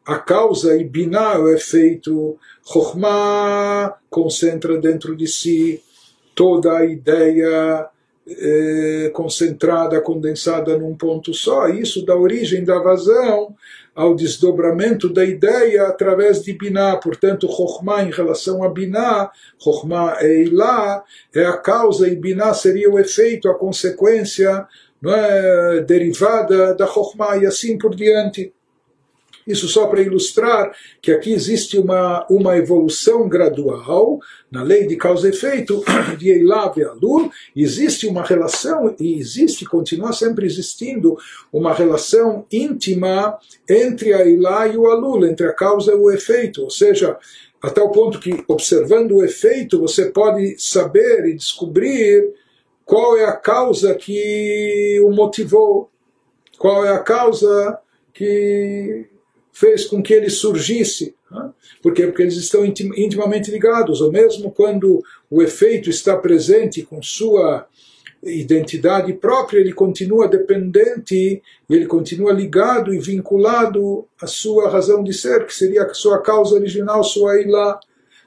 [0.05, 2.39] a causa, e Binah é o efeito.
[2.65, 5.83] Chokhmah concentra dentro de si
[6.35, 7.89] toda a ideia
[8.27, 11.69] é, concentrada, condensada num ponto só.
[11.69, 13.55] Isso dá origem, dá vazão
[13.95, 16.97] ao desdobramento da ideia através de Biná.
[16.97, 22.91] Portanto, Chokhmah em relação a Biná, Chokhmah é Ilá, é a causa e Biná seria
[22.91, 24.67] o efeito, a consequência
[25.01, 28.53] não é, derivada da Chokhmah e assim por diante.
[29.47, 34.19] Isso só para ilustrar que aqui existe uma, uma evolução gradual
[34.51, 35.85] na lei de causa e efeito
[36.19, 41.17] de Eilav e Alul, existe uma relação, e existe, continua sempre existindo,
[41.53, 46.63] uma relação íntima entre a Eilah e o Alul, entre a causa e o efeito,
[46.63, 47.19] ou seja,
[47.61, 52.33] a tal ponto que, observando o efeito, você pode saber e descobrir
[52.85, 55.91] qual é a causa que o motivou,
[56.59, 57.79] qual é a causa
[58.13, 59.07] que
[59.55, 61.15] fez com que ele surgisse.
[61.31, 61.51] Né?
[61.81, 62.07] Por quê?
[62.07, 67.67] Porque eles estão intimamente ligados, ou mesmo quando o efeito está presente com sua
[68.23, 71.41] identidade própria, ele continua dependente,
[71.71, 76.55] ele continua ligado e vinculado à sua razão de ser, que seria a sua causa
[76.55, 77.79] original, sua ilá.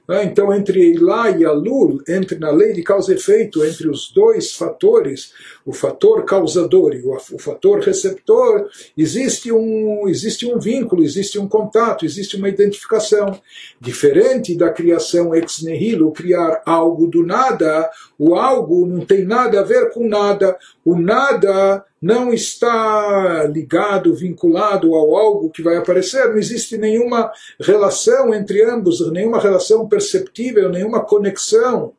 [0.07, 0.23] Né?
[0.23, 4.53] Então, entre Eilah e Alul, entre na lei de causa e efeito, entre os dois
[4.53, 5.33] fatores,
[5.65, 12.05] o fator causador e o, fator receptor, existe um, existe um vínculo, existe um contato,
[12.05, 13.39] existe uma identificação.
[13.81, 19.63] Diferente da criação ex nihilo, criar algo do nada, o algo não tem nada a
[19.63, 26.38] ver com nada, o nada não está ligado, vinculado ao algo que vai aparecer, não
[26.38, 31.93] existe nenhuma relação entre ambos, nenhuma relação perceptível, nenhuma conexão.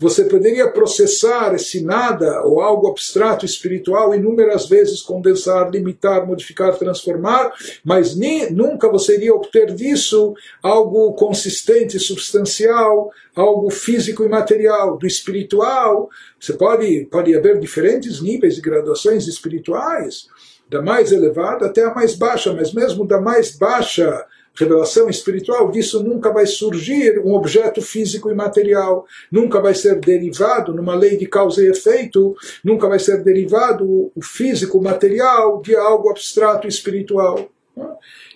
[0.00, 7.52] Você poderia processar esse nada ou algo abstrato espiritual inúmeras vezes, condensar, limitar, modificar, transformar,
[7.84, 14.96] mas nem, nunca você iria obter disso algo consistente, substancial, algo físico e material.
[14.96, 16.08] Do espiritual,
[16.38, 20.28] você pode, pode haver diferentes níveis e graduações espirituais,
[20.70, 24.24] da mais elevada até a mais baixa, mas mesmo da mais baixa
[24.58, 30.74] revelação espiritual, disso nunca vai surgir um objeto físico e material, nunca vai ser derivado
[30.74, 36.10] numa lei de causa e efeito, nunca vai ser derivado o físico material de algo
[36.10, 37.48] abstrato espiritual.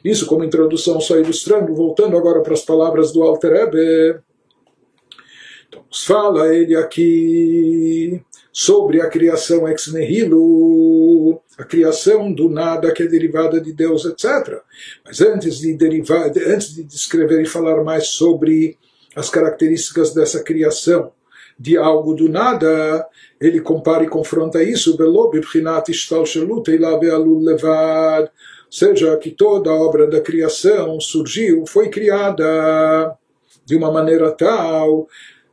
[0.05, 4.21] Isso como introdução, só ilustrando, voltando agora para as palavras do Alter Ebe.
[5.69, 8.23] Então, fala ele aqui
[8.53, 14.61] sobre a criação ex nihilo, a criação do nada que é derivada de Deus, etc.
[15.05, 18.77] Mas antes de derivar, antes de descrever e falar mais sobre
[19.17, 21.13] as características dessa criação,
[21.59, 23.07] de algo do nada,
[23.41, 24.97] ele compara e confronta isso,
[28.71, 33.17] seja que toda a obra da criação surgiu, foi criada
[33.65, 35.07] de uma maneira tal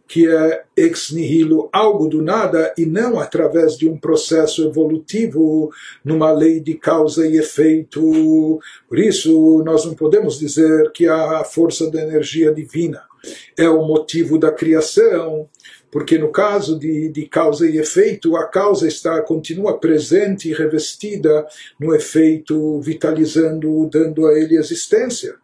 [0.09, 5.71] que é ex nihilo, algo do nada, e não através de um processo evolutivo,
[6.03, 8.59] numa lei de causa e efeito.
[8.87, 13.03] Por isso, nós não podemos dizer que a força da energia divina
[13.55, 15.47] é o motivo da criação,
[15.91, 21.45] porque no caso de, de causa e efeito, a causa está continua presente e revestida
[21.79, 25.35] no efeito, vitalizando, dando a ele existência.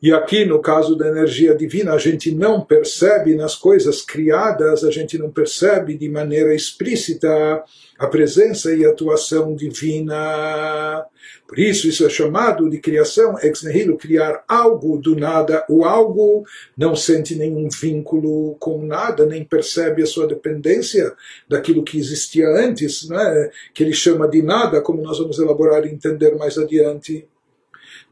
[0.00, 4.92] E aqui, no caso da energia divina, a gente não percebe nas coisas criadas, a
[4.92, 7.64] gente não percebe de maneira explícita
[7.98, 11.04] a presença e atuação divina.
[11.48, 15.64] Por isso, isso é chamado de criação ex nihilo, criar algo do nada.
[15.68, 16.44] O algo
[16.76, 21.12] não sente nenhum vínculo com nada, nem percebe a sua dependência
[21.48, 23.50] daquilo que existia antes, né?
[23.74, 27.26] que ele chama de nada, como nós vamos elaborar e entender mais adiante.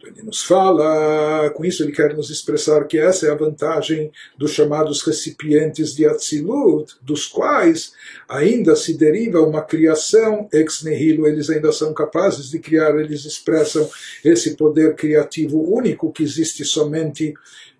[0.06, 4.52] Ele nos fala, com isso ele quer nos expressar que essa é a vantagem dos
[4.52, 7.92] chamados recipientes de Atzilut, dos quais
[8.28, 13.88] ainda se deriva uma criação ex nihilo, eles ainda são capazes de criar, eles expressam
[14.24, 17.34] esse poder criativo único que existe somente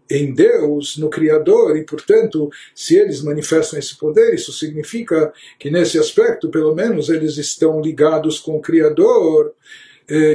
[0.09, 5.99] em Deus, no Criador, e portanto, se eles manifestam esse poder, isso significa que nesse
[5.99, 9.53] aspecto, pelo menos, eles estão ligados com o Criador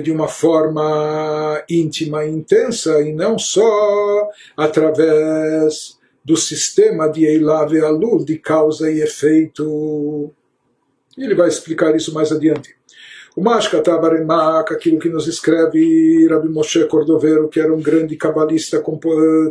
[0.04, 7.80] de uma forma íntima e intensa e não só através do sistema de Eilav e
[7.80, 10.32] Alul, de causa e efeito.
[11.18, 12.76] Ele vai explicar isso mais adiante.
[13.36, 18.84] O Mashkata Baremak, aquilo que nos escreve Rabbi Moshe Cordovero, que era um grande cabalista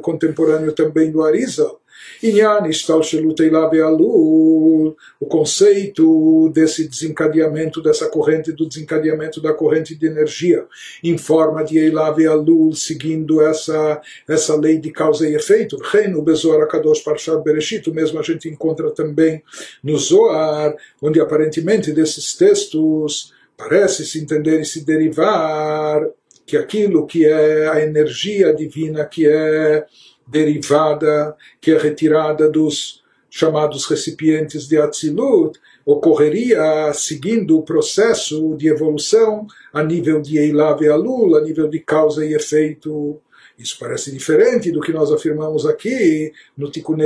[0.03, 1.80] contemporâneo também do Arizal,
[2.23, 10.67] Inyan Ishtalshelut Alul, o conceito desse desencadeamento, dessa corrente, do desencadeamento da corrente de energia
[11.03, 15.77] em forma de Eilav Alul, seguindo essa, essa lei de causa e efeito.
[15.77, 19.43] Reino Bezor Akadosh Parshat Bereshit, o mesmo a gente encontra também
[19.83, 26.07] no Zoar, onde aparentemente desses textos parece se entender e se derivar
[26.47, 29.87] que aquilo que é a energia divina, que é
[30.31, 39.47] derivada que é retirada dos chamados recipientes de Atzilut, ocorreria seguindo o processo de evolução
[39.73, 43.21] a nível de Eilav e Alul, a nível de causa e efeito.
[43.59, 46.99] Isso parece diferente do que nós afirmamos aqui no Tikkun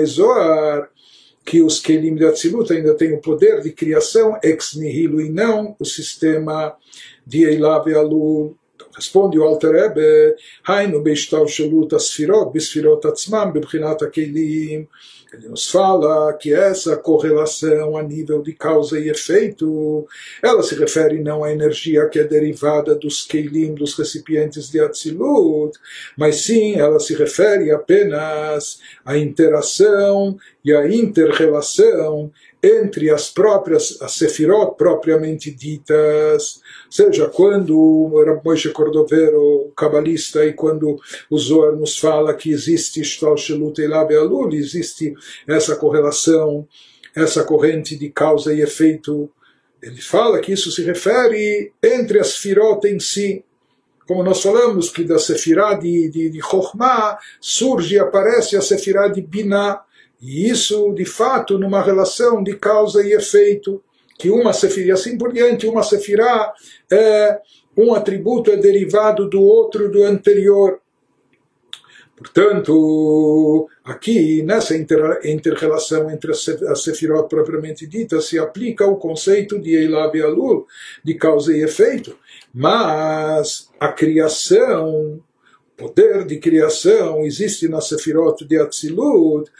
[1.45, 5.77] que os Kelim de Atzilut ainda têm o poder de criação ex nihilo e não
[5.79, 6.75] o sistema
[7.27, 8.57] de Eilav e Alul.
[8.97, 14.87] Responde o Alter Rebbe, Hainu Beishtavshelut Asfirot, Bisfirot Atzmam, Bebrinat Akeilim.
[15.33, 20.07] Ele nos fala que essa correlação a nível de causa e efeito,
[20.41, 25.77] ela se refere não à energia que é derivada dos Keilim, dos recipientes de Atzilut,
[26.17, 32.31] mas sim ela se refere apenas à interação e à interrelação
[32.65, 38.11] entre as próprias, as sefirot propriamente ditas, seja quando
[38.43, 40.99] Moshe Cordovero, cabalista, e quando
[41.29, 43.03] o Zohar nos fala que existe
[44.17, 45.15] Alul, existe
[45.47, 46.67] essa correlação,
[47.15, 49.31] essa corrente de causa e efeito,
[49.83, 53.45] ele fala que isso se refere entre as firot em si,
[54.07, 56.41] como nós falamos, que da Sefirah de, de, de
[57.41, 59.83] surge e aparece a Sefirah de Binah,
[60.25, 63.83] e isso, de fato, numa relação de causa e efeito,
[64.19, 66.55] que uma sefirá, assim por diante, uma sefirá
[66.91, 67.39] é
[67.77, 70.81] um atributo é derivado do outro, do anterior.
[72.17, 80.17] Portanto, aqui, nessa inter-relação entre a Sefirot propriamente dita, se aplica o conceito de Eilav
[80.17, 80.67] e Alul,
[81.03, 82.17] de causa e efeito.
[82.53, 85.21] Mas a criação,
[85.77, 89.51] poder de criação, existe na Sefirot de Atzilut,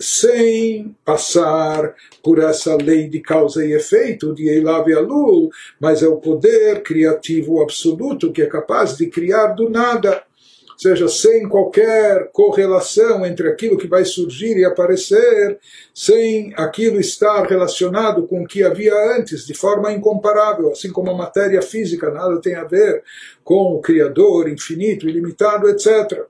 [0.00, 6.08] sem passar por essa lei de causa e efeito de Eilav e Alul, mas é
[6.08, 10.22] o poder criativo absoluto que é capaz de criar do nada,
[10.70, 15.58] ou seja, sem qualquer correlação entre aquilo que vai surgir e aparecer,
[15.94, 21.16] sem aquilo estar relacionado com o que havia antes, de forma incomparável, assim como a
[21.16, 23.02] matéria física nada tem a ver
[23.44, 26.29] com o Criador infinito, ilimitado, etc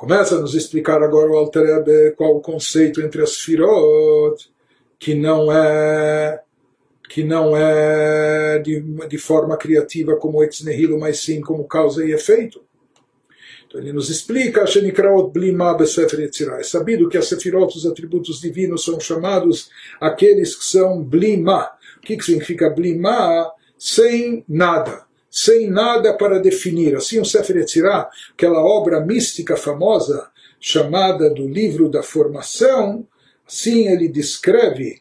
[0.00, 4.50] começa a nos explicar agora o Alter Ebe qual o conceito entre as firot,
[4.98, 6.40] que não é
[7.06, 12.12] que não é de, de forma criativa como ex nihilo, mas sim como causa e
[12.12, 12.64] efeito.
[13.66, 14.62] Então ele nos explica.
[14.62, 14.66] É
[16.62, 19.68] sabido que as sefirot, os atributos divinos, são chamados
[20.00, 21.72] aqueles que são Blima.
[21.98, 23.52] O que, que significa Blima?
[23.76, 25.09] Sem nada.
[25.30, 26.96] Sem nada para definir.
[26.96, 30.28] Assim o Sefer Yetzirah, aquela obra mística famosa,
[30.58, 33.06] chamada do livro da formação,
[33.46, 35.00] assim ele descreve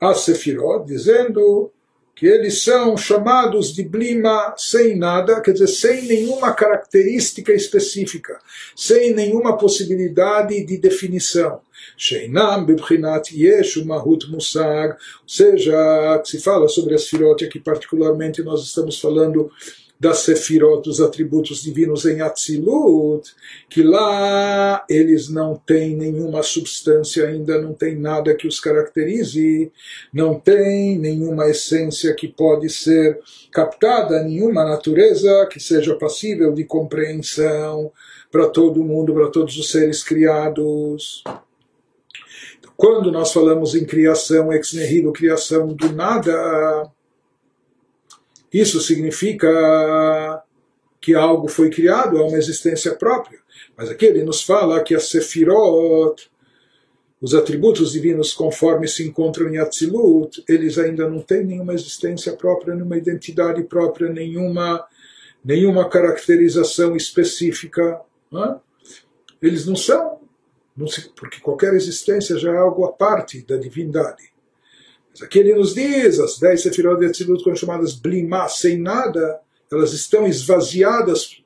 [0.00, 1.70] a Sefirot, dizendo
[2.16, 8.40] que eles são chamados de blima sem nada, quer dizer, sem nenhuma característica específica,
[8.74, 11.60] sem nenhuma possibilidade de definição.
[11.94, 18.62] Sheinam bebchinat yesh mahut musag, ou seja, se fala sobre as firot, aqui particularmente nós
[18.62, 19.50] estamos falando
[19.98, 23.34] das sefirot, dos atributos divinos em Atzilut,
[23.68, 29.72] que lá eles não têm nenhuma substância ainda, não tem nada que os caracterize,
[30.12, 33.18] não tem nenhuma essência que pode ser
[33.50, 37.90] captada, nenhuma natureza que seja passível de compreensão
[38.30, 41.24] para todo mundo, para todos os seres criados.
[42.76, 46.90] Quando nós falamos em criação, ex nihilo, criação do nada,
[48.60, 50.42] isso significa
[51.00, 53.38] que algo foi criado, há uma existência própria.
[53.76, 56.30] Mas aqui ele nos fala que a Sefirot,
[57.20, 62.74] os atributos divinos conforme se encontram em Atzilut, eles ainda não têm nenhuma existência própria,
[62.74, 64.84] nenhuma identidade própria, nenhuma,
[65.44, 68.00] nenhuma caracterização específica.
[69.40, 70.20] Eles não são,
[70.76, 74.35] não se, porque qualquer existência já é algo à parte da divindade.
[75.16, 79.40] Mas aqui ele nos diz, as dez sefirot de Atzilut, quando chamadas blimá, sem nada,
[79.72, 81.42] elas estão esvaziadas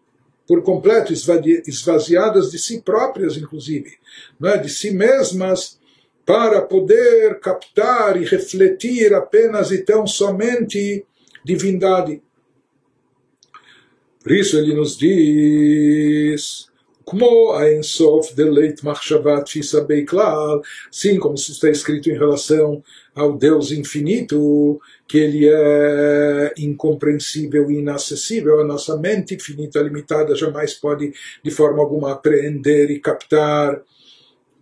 [0.46, 3.92] por completo, esvaziadas de si próprias, inclusive,
[4.40, 4.58] não é?
[4.58, 5.78] de si mesmas,
[6.26, 11.04] para poder captar e refletir apenas e tão somente
[11.44, 12.20] divindade.
[14.22, 16.68] Por isso ele nos diz
[17.04, 22.82] como a Ensof Deleit Machshavat Fisa Beiklal, assim como está escrito em relação
[23.14, 30.74] ao Deus infinito, que ele é incompreensível e inacessível, a nossa mente finita, limitada, jamais
[30.74, 33.80] pode de forma alguma apreender e captar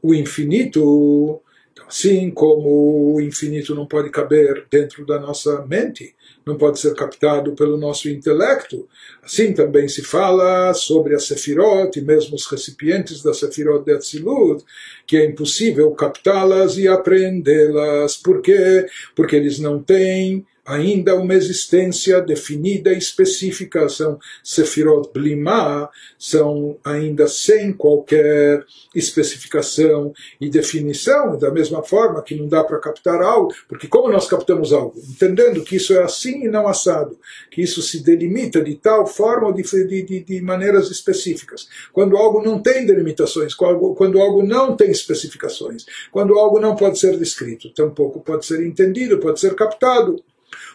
[0.03, 1.41] o infinito.
[1.73, 6.15] Então, assim como o infinito não pode caber dentro da nossa mente,
[6.49, 8.89] não pode ser captado pelo nosso intelecto.
[9.23, 14.65] Assim também se fala sobre a Sefirot e mesmo os recipientes da Sefirot de Atzilut,
[15.07, 18.17] que é impossível captá-las e apreendê-las.
[18.17, 18.87] Por quê?
[19.15, 25.89] Porque eles não têm ainda uma existência definida e específica, são Sefirot Blimá,
[26.19, 28.65] são ainda sem qualquer
[28.95, 34.29] especificação e definição, da mesma forma que não dá para captar algo, porque como nós
[34.29, 34.95] captamos algo?
[35.09, 37.19] Entendendo que isso é assim e não assado,
[37.51, 41.67] que isso se delimita de tal forma ou de, de, de maneiras específicas.
[41.95, 47.17] Quando algo não tem delimitações, quando, algo não tem especificações, quando algo não pode ser
[47.17, 50.23] descrito, tampouco pode ser entendido, pode ser captado.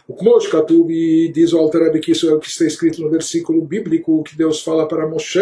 [0.07, 3.61] O Kmosh Katubi diz o Alter que isso é o que está escrito no versículo
[3.61, 5.39] bíblico que Deus fala para Moshe,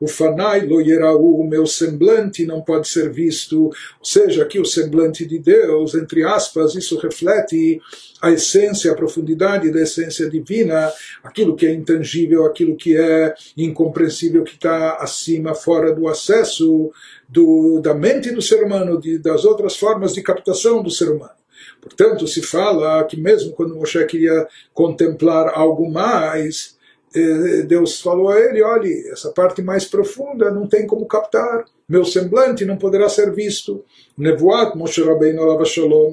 [0.00, 3.72] o Fanai lo yerau, o meu semblante não pode ser visto, ou
[4.04, 7.80] seja, aqui o semblante de Deus, entre aspas, isso reflete
[8.22, 10.90] a essência, a profundidade da essência divina,
[11.22, 16.90] aquilo que é intangível, aquilo que é incompreensível, que está acima, fora do acesso
[17.28, 21.41] do, da mente do ser humano, de, das outras formas de captação do ser humano.
[21.82, 26.76] Portanto, se fala que mesmo quando Moshe queria contemplar algo mais,
[27.14, 32.04] eh, Deus falou a ele: olhe, essa parte mais profunda não tem como captar, meu
[32.04, 33.84] semblante não poderá ser visto.
[34.16, 36.12] Nevoat Moshe Rabbeinu Alav Shalom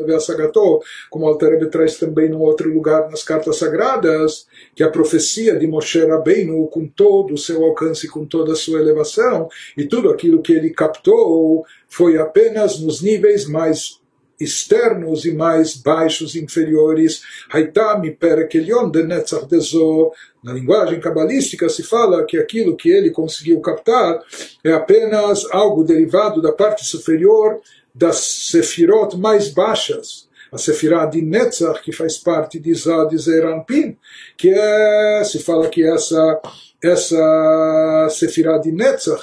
[1.09, 6.03] como Alter traz também num outro lugar nas cartas sagradas, que a profecia de Moshe
[6.03, 9.47] Rabbeinu, com todo o seu alcance, com toda a sua elevação,
[9.77, 13.98] e tudo aquilo que ele captou, foi apenas nos níveis mais
[14.39, 17.21] externos e mais baixos, inferiores.
[17.49, 20.11] Haitami perekelion de netzach dezo.
[20.43, 24.21] Na linguagem cabalística se fala que aquilo que ele conseguiu captar
[24.63, 27.59] é apenas algo derivado da parte superior
[27.93, 30.29] das sefirot mais baixas.
[30.51, 33.95] A sefirá de Netzach, que faz parte de Zad Zeranpin,
[34.35, 36.41] que é, se fala que essa,
[36.81, 39.21] essa sefirá de Netzach,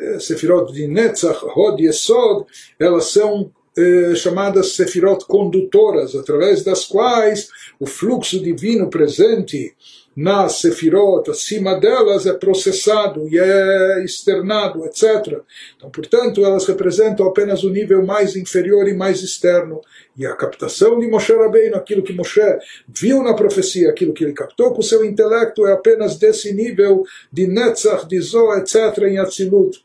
[0.00, 2.46] eh, sefirot de Netzach, Hod Yesod,
[2.78, 7.48] elas são eh, chamadas sefirot condutoras, através das quais
[7.80, 9.74] o fluxo divino presente
[10.14, 15.40] nas sefirot, acima delas, é processado e é externado, etc.
[15.74, 19.80] Então, portanto, elas representam apenas o nível mais inferior e mais externo.
[20.14, 22.42] E a captação de Moshe Rabbeinu, aquilo que Moshe
[22.86, 27.04] viu na profecia, aquilo que ele captou com o seu intelecto, é apenas desse nível
[27.32, 29.82] de Netzach, de Zoh, etc., em Atzilut.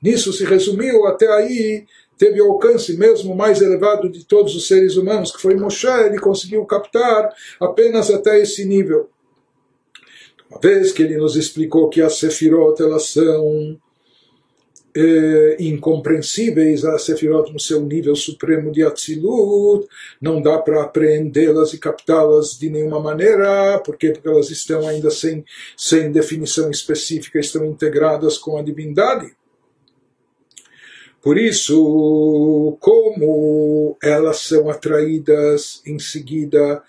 [0.00, 1.86] Nisso se resumiu até aí
[2.18, 6.18] teve o alcance mesmo mais elevado de todos os seres humanos, que foi Moshe, ele
[6.18, 9.08] conseguiu captar apenas até esse nível.
[10.50, 13.78] Uma vez que ele nos explicou que as sefirot elas são
[14.96, 19.88] é, incompreensíveis, as sefirot no seu nível supremo de Atzilut,
[20.20, 25.44] não dá para apreendê-las e captá-las de nenhuma maneira, porque, porque elas estão ainda sem,
[25.76, 29.32] sem definição específica, estão integradas com a divindade.
[31.24, 36.82] Por isso, como elas são atraídas em seguida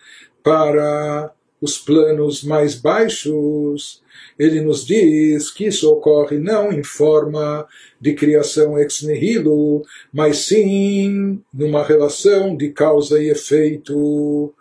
[0.44, 1.32] para
[1.62, 4.04] os planos mais baixos,
[4.38, 7.66] ele nos diz que isso ocorre não em forma
[8.00, 14.54] de criação ex nihilo, mas sim numa relação de causa e efeito.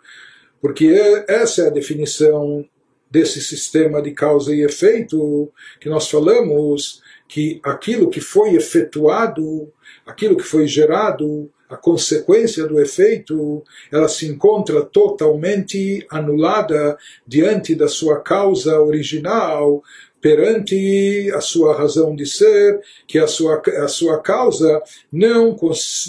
[0.61, 0.87] Porque
[1.27, 2.65] essa é a definição
[3.11, 5.51] desse sistema de causa e efeito
[5.81, 9.71] que nós falamos que aquilo que foi efetuado,
[10.05, 17.87] aquilo que foi gerado, a consequência do efeito, ela se encontra totalmente anulada diante da
[17.87, 19.83] sua causa original,
[20.21, 25.55] perante a sua razão de ser, que a sua, a sua causa não,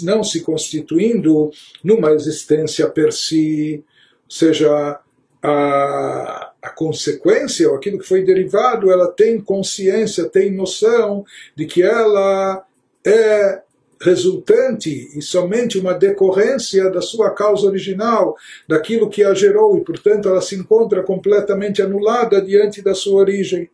[0.03, 1.51] não se constituindo
[1.83, 3.83] numa existência per si,
[4.25, 4.99] ou seja,
[5.41, 11.81] a, a consequência, ou aquilo que foi derivado, ela tem consciência, tem noção de que
[11.81, 12.65] ela
[13.05, 13.61] é
[13.99, 18.35] resultante e somente uma decorrência da sua causa original,
[18.67, 23.69] daquilo que a gerou, e portanto ela se encontra completamente anulada diante da sua origem.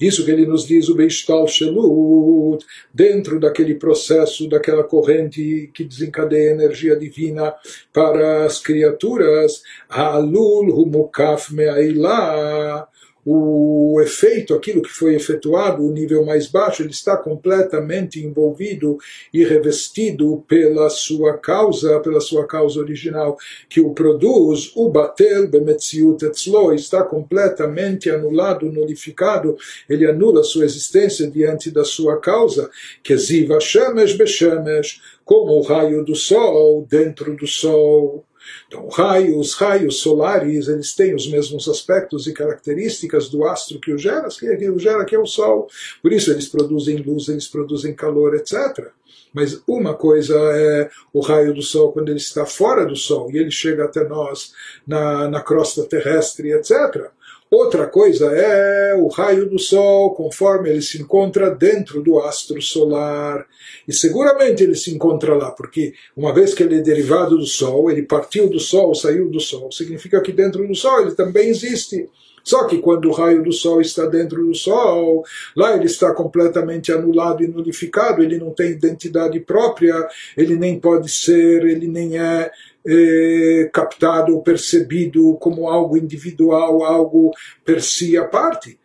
[0.00, 6.50] Isso que ele nos diz, o Beishtal Shelut, dentro daquele processo, daquela corrente que desencadeia
[6.50, 7.54] a energia divina
[7.92, 12.86] para as criaturas, Alul Humukaf Me'ailah,
[13.30, 18.96] o efeito, aquilo que foi efetuado, o nível mais baixo, ele está completamente envolvido
[19.34, 23.36] e revestido pela sua causa, pela sua causa original,
[23.68, 31.30] que o produz, o batel bemetziut etzlo, está completamente anulado, nulificado, ele anula sua existência
[31.30, 32.70] diante da sua causa,
[33.02, 38.24] que ziva shemesh beshemesh, como o raio do sol dentro do sol.
[38.66, 43.92] Então, raio, os raios solares, eles têm os mesmos aspectos e características do astro que
[43.92, 45.68] o gera, que o gera que é o Sol.
[46.02, 48.90] Por isso eles produzem luz, eles produzem calor, etc.
[49.32, 53.38] Mas uma coisa é o raio do Sol quando ele está fora do Sol e
[53.38, 54.52] ele chega até nós
[54.86, 57.10] na, na crosta terrestre, etc.
[57.50, 63.46] Outra coisa é o raio do Sol, conforme ele se encontra dentro do astro solar.
[63.86, 67.90] E seguramente ele se encontra lá, porque uma vez que ele é derivado do Sol,
[67.90, 72.08] ele partiu do Sol, saiu do Sol, significa que dentro do Sol ele também existe.
[72.48, 75.22] Só que quando o raio do Sol está dentro do Sol,
[75.54, 81.10] lá ele está completamente anulado e nulificado, ele não tem identidade própria, ele nem pode
[81.10, 82.50] ser, ele nem é
[82.88, 87.30] eh, captado ou percebido como algo individual, algo
[87.64, 88.78] per si à parte.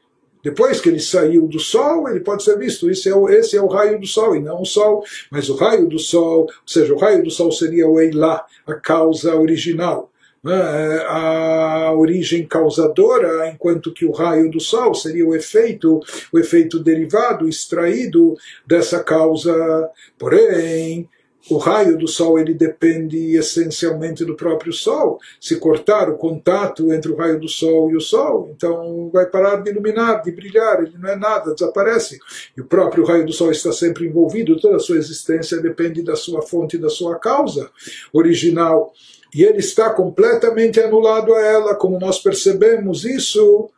[0.43, 2.89] Depois que ele saiu do Sol, ele pode ser visto.
[2.89, 5.01] Esse é, o, esse é o raio do Sol, e não o Sol.
[5.31, 8.73] Mas o raio do Sol, ou seja, o raio do Sol seria o Eilah, a
[8.73, 10.11] causa original.
[10.43, 10.53] Né?
[11.07, 16.01] A origem causadora, enquanto que o raio do Sol seria o efeito,
[16.33, 18.35] o efeito derivado, extraído
[18.67, 19.89] dessa causa.
[20.19, 21.07] Porém,
[21.49, 25.19] o raio do Sol ele depende essencialmente do próprio Sol.
[25.39, 29.57] Se cortar o contato entre o raio do Sol e o Sol, então vai parar
[29.57, 32.17] de iluminar, de brilhar, ele não é nada, desaparece.
[32.55, 36.15] E o próprio raio do Sol está sempre envolvido, toda a sua existência depende da
[36.15, 37.69] sua fonte, da sua causa
[38.13, 38.93] original.
[39.35, 43.69] E ele está completamente anulado a ela, como nós percebemos isso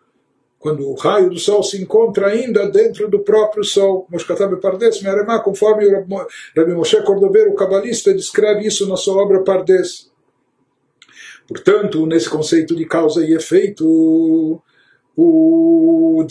[0.65, 4.07] quando o raio do sol se encontra ainda dentro do próprio sol.
[4.09, 10.09] Moshkatab Pardes, Meremá, conforme Rabbi Moshe Cordoveiro, o cabalista, descreve isso na sua obra Pardes.
[11.47, 14.59] Portanto, nesse conceito de causa e efeito,
[15.15, 16.25] o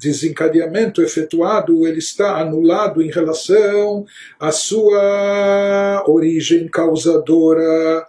[0.00, 4.06] desencadeamento efetuado ele está anulado em relação
[4.38, 8.06] à sua origem causadora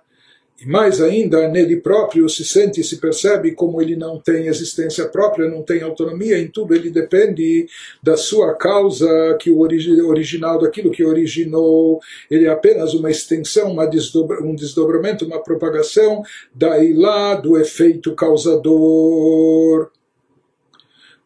[0.62, 5.08] e mais ainda, nele próprio se sente e se percebe como ele não tem existência
[5.08, 7.66] própria, não tem autonomia, em tudo ele depende
[8.04, 12.00] da sua causa, que o original daquilo que originou,
[12.30, 16.22] ele é apenas uma extensão, uma desdobra, um desdobramento, uma propagação
[16.54, 19.90] daí lá do efeito causador.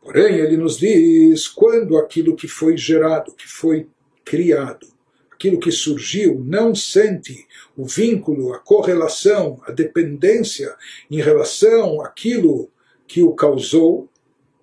[0.02, 3.88] Porém, ele nos diz quando aquilo que foi gerado, que foi
[4.24, 4.95] criado,
[5.36, 10.74] aquilo que surgiu, não sente o vínculo, a correlação, a dependência
[11.12, 12.72] em relação àquilo
[13.06, 14.10] que o causou,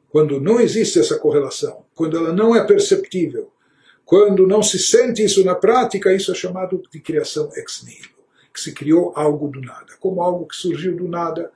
[0.09, 3.53] quando não existe essa correlação, quando ela não é perceptível,
[4.05, 8.61] quando não se sente isso na prática, isso é chamado de criação ex nihilo, que
[8.61, 11.51] se criou algo do nada, como algo que surgiu do nada.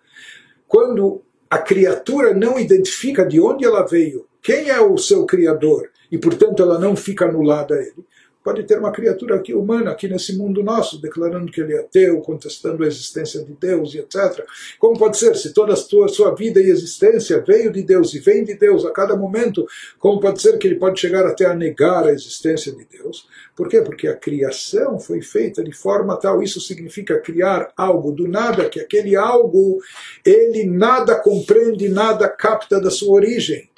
[0.69, 6.19] Quando a criatura não identifica de onde ela veio, quem é o seu criador, e
[6.19, 8.05] portanto ela não fica anulada a ele,
[8.47, 12.21] Pode ter uma criatura aqui humana, aqui nesse mundo nosso, declarando que ele é ateu,
[12.21, 14.47] contestando a existência de Deus e etc.
[14.79, 15.35] Como pode ser?
[15.35, 18.85] Se toda a sua, sua vida e existência veio de Deus e vem de Deus
[18.85, 19.67] a cada momento,
[19.99, 23.27] como pode ser que ele pode chegar até a negar a existência de Deus?
[23.57, 23.83] Por quê?
[23.83, 28.79] Porque a criação foi feita de forma tal, isso significa criar algo do nada, que
[28.79, 29.81] aquele algo,
[30.25, 33.69] ele nada compreende, nada capta da sua origem.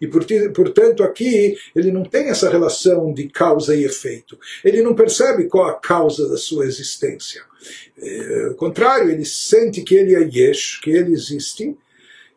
[0.00, 4.38] E, portanto, aqui ele não tem essa relação de causa e efeito.
[4.64, 7.42] Ele não percebe qual a causa da sua existência.
[7.98, 11.76] É, ao contrário, ele sente que ele é Yesh, que ele existe,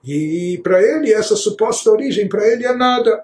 [0.03, 3.23] e para ele essa suposta origem, para ele é nada.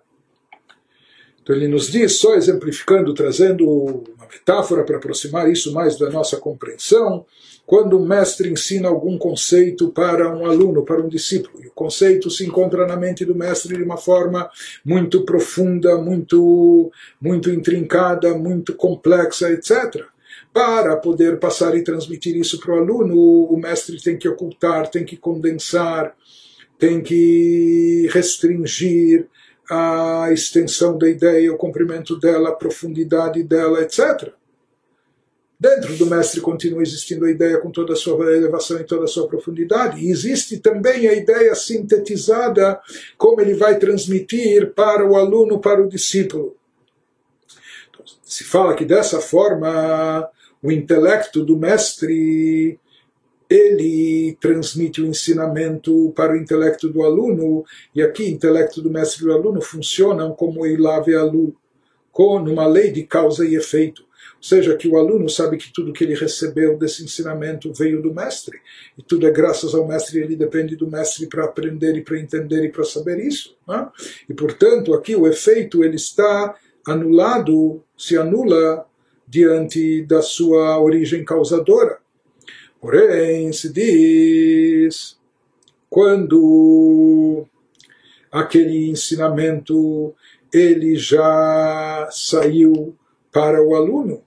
[1.41, 6.37] Então ele nos diz, só exemplificando, trazendo uma metáfora para aproximar isso mais da nossa
[6.37, 7.25] compreensão,
[7.65, 12.29] quando o mestre ensina algum conceito para um aluno, para um discípulo, e o conceito
[12.29, 14.49] se encontra na mente do mestre de uma forma
[14.83, 20.03] muito profunda, muito, muito intrincada, muito complexa, etc.
[20.51, 25.05] Para poder passar e transmitir isso para o aluno, o mestre tem que ocultar, tem
[25.05, 26.15] que condensar,
[26.77, 29.27] tem que restringir
[29.73, 34.31] a extensão da ideia, o comprimento dela, a profundidade dela, etc.
[35.59, 39.07] Dentro do mestre continua existindo a ideia com toda a sua elevação e toda a
[39.07, 39.99] sua profundidade.
[39.99, 42.79] E existe também a ideia sintetizada,
[43.17, 46.55] como ele vai transmitir para o aluno, para o discípulo.
[47.89, 50.29] Então, se fala que dessa forma
[50.61, 52.79] o intelecto do mestre
[53.53, 59.25] ele transmite o ensinamento para o intelecto do aluno, e aqui intelecto do mestre e
[59.27, 61.55] do aluno funcionam como Ilav e Alu,
[62.11, 64.03] com uma lei de causa e efeito
[64.43, 68.59] seja, que o aluno sabe que tudo que ele recebeu desse ensinamento veio do mestre,
[68.97, 72.65] e tudo é graças ao mestre, ele depende do mestre para aprender e para entender
[72.65, 73.55] e para saber isso.
[73.65, 73.87] Né?
[74.29, 78.85] E, portanto, aqui o efeito ele está anulado, se anula
[79.25, 82.02] diante da sua origem causadora.
[82.83, 85.17] Porém, se diz,
[85.89, 87.45] quando
[88.29, 90.13] aquele ensinamento
[90.53, 92.93] ele já saiu
[93.31, 94.21] para o aluno,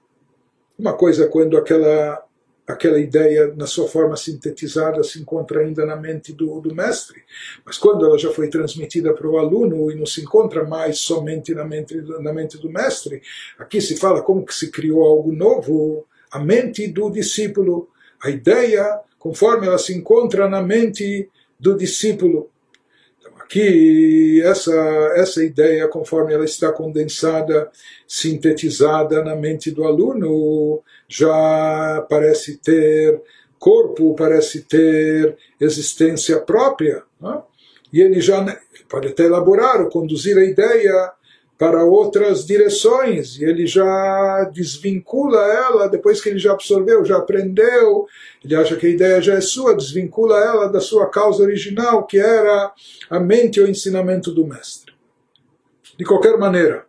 [0.78, 2.24] uma coisa quando aquela,
[2.66, 7.24] aquela ideia, na sua forma sintetizada, se encontra ainda na mente do, do mestre,
[7.62, 11.54] mas quando ela já foi transmitida para o aluno e não se encontra mais somente
[11.54, 13.20] na mente, na mente do mestre,
[13.58, 17.90] aqui se fala como que se criou algo novo, a mente do discípulo,
[18.22, 22.50] a ideia, conforme ela se encontra na mente do discípulo
[23.48, 24.74] que essa,
[25.14, 27.70] essa ideia, conforme ela está condensada,
[28.06, 33.20] sintetizada na mente do aluno, já parece ter
[33.58, 37.02] corpo, parece ter existência própria.
[37.20, 37.40] Né?
[37.92, 38.44] E ele já
[38.88, 41.12] pode até elaborar ou conduzir a ideia
[41.58, 48.06] para outras direções, e ele já desvincula ela depois que ele já absorveu, já aprendeu,
[48.44, 52.18] ele acha que a ideia já é sua, desvincula ela da sua causa original, que
[52.18, 52.72] era
[53.08, 54.92] a mente ou o ensinamento do mestre.
[55.98, 56.84] De qualquer maneira,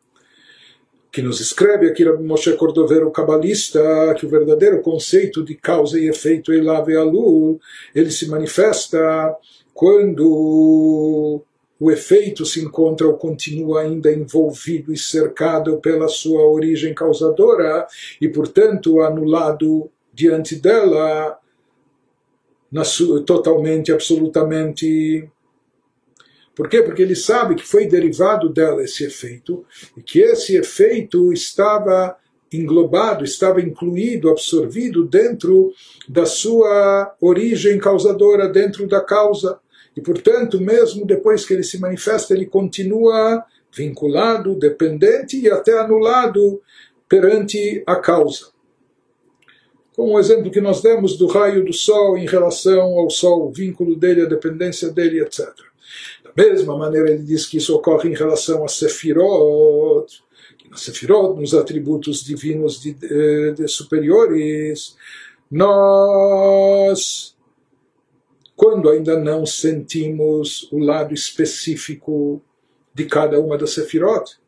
[1.10, 6.10] que nos escreve aqui Rabbi Moshe Cordovero, cabalista, que o verdadeiro conceito de causa e
[6.10, 7.60] efeito Elav e Alul,
[7.96, 9.34] ele se manifesta
[9.74, 11.42] quando
[11.80, 17.86] o efeito se encontra ou continua ainda envolvido e cercado pela sua origem causadora
[18.20, 21.40] e, portanto, anulado diante dela
[22.84, 25.30] sua, totalmente, absolutamente.
[26.56, 26.82] Por quê?
[26.82, 29.64] Porque ele sabe que foi derivado dela esse efeito
[29.96, 32.18] e que esse efeito estava
[32.52, 35.72] englobado, estava incluído, absorvido dentro
[36.08, 39.60] da sua origem causadora, dentro da causa.
[39.98, 43.44] E, portanto, mesmo depois que ele se manifesta, ele continua
[43.76, 46.62] vinculado, dependente e até anulado
[47.10, 48.50] perante a causa.
[49.96, 53.52] como o exemplo que nós demos do raio do Sol em relação ao Sol, o
[53.52, 55.48] vínculo dele, a dependência dele, etc.
[56.24, 60.06] Da mesma maneira, ele diz que isso ocorre em relação a Sefirot,
[60.60, 64.96] que na Sefirot, nos atributos divinos de, de, de superiores,
[65.50, 67.36] nós,
[68.58, 72.42] quando ainda não sentimos o lado específico
[72.92, 74.40] de cada uma das Sefirot,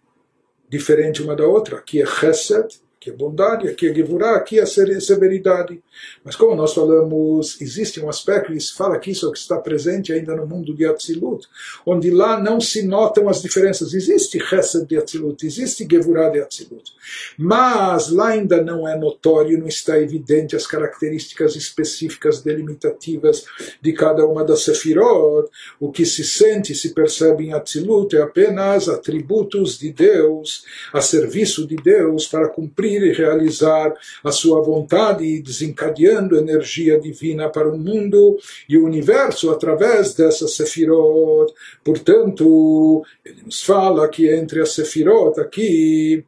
[0.67, 4.65] diferente uma da outra, aqui é Chesed, aqui é bondade, aqui é Gevurah, aqui é
[4.65, 5.81] severidade.
[6.21, 9.39] Mas como nós falamos, existe um aspecto, e se fala que isso é o que
[9.39, 11.47] está presente ainda no mundo de Atzilut,
[11.85, 13.93] onde lá não se notam as diferenças.
[13.93, 16.91] Existe Chesed de Atzilut, existe Gevurah de Atzilut.
[17.37, 23.45] Mas lá ainda não é notório, não está evidente as características específicas delimitativas
[23.81, 25.49] de cada uma das Sefirot.
[25.79, 31.65] O que se sente, se percebe em Atzilut é apenas atributos de Deus, a serviço
[31.65, 37.77] de Deus para cumprir cumprir e realizar a sua vontade, desencadeando energia divina para o
[37.77, 38.37] mundo
[38.67, 41.53] e o universo através dessa Sefirot.
[41.83, 46.25] Portanto, ele nos fala que entre as Sefirot aqui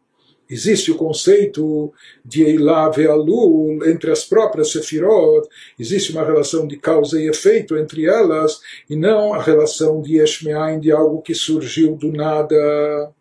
[0.50, 1.94] existe o conceito
[2.26, 5.48] de Eilah Ve'alul entre as próprias Sefirot,
[5.80, 8.60] existe uma relação de causa e efeito entre elas,
[8.90, 13.14] e não a relação de Eshmeain, de algo que surgiu do nada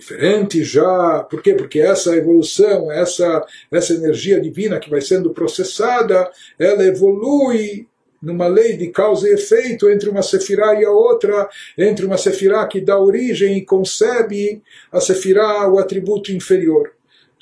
[0.00, 1.24] diferente já.
[1.30, 1.54] Por quê?
[1.54, 7.86] Porque essa evolução, essa, essa energia divina que vai sendo processada, ela evolui
[8.20, 12.66] numa lei de causa e efeito entre uma sefirá e a outra, entre uma sefirá
[12.66, 16.92] que dá origem e concebe a sefirá, o atributo inferior.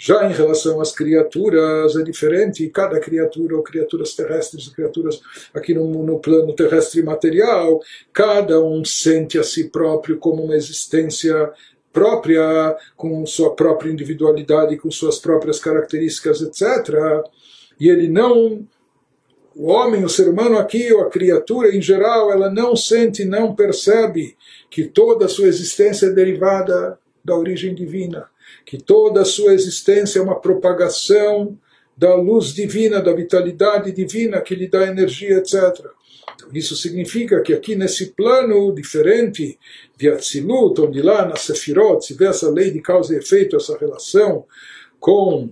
[0.00, 5.20] Já em relação às criaturas é diferente, cada criatura, ou criaturas terrestres, criaturas
[5.52, 7.80] aqui no, no plano terrestre material,
[8.12, 11.52] cada um sente a si próprio como uma existência
[11.99, 16.94] própria, com sua própria individualidade, com suas próprias características, etc.
[17.80, 18.64] E ele não.
[19.57, 23.57] O homem, o ser humano aqui, ou a criatura em geral, ela não sente, não
[23.57, 24.36] percebe
[24.70, 28.28] que toda a sua existência é derivada da origem divina,
[28.64, 31.59] que toda a sua existência é uma propagação
[31.96, 35.84] da luz divina, da vitalidade divina que lhe dá energia, etc.
[36.53, 39.59] Isso significa que aqui nesse plano diferente
[39.96, 43.76] de Atzilut, onde lá na Sefirot se vê essa lei de causa e efeito, essa
[43.76, 44.44] relação
[44.99, 45.51] com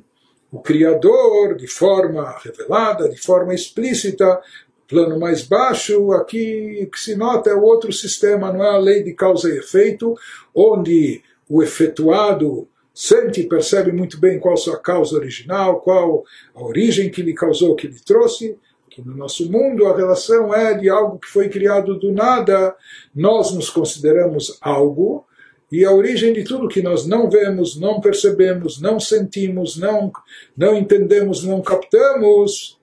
[0.51, 4.40] o Criador de forma revelada, de forma explícita,
[4.88, 9.03] plano mais baixo, aqui que se nota é o outro sistema, não é a lei
[9.03, 10.14] de causa e efeito,
[10.55, 16.24] onde o efetuado sente e percebe muito bem qual sua causa original, qual
[16.55, 18.57] a origem que lhe causou, que lhe trouxe,
[18.97, 22.74] que no nosso mundo a relação é de algo que foi criado do nada,
[23.14, 25.26] nós nos consideramos algo,
[25.70, 30.11] e a origem de tudo que nós não vemos, não percebemos, não sentimos, não,
[30.57, 32.80] não entendemos, não captamos,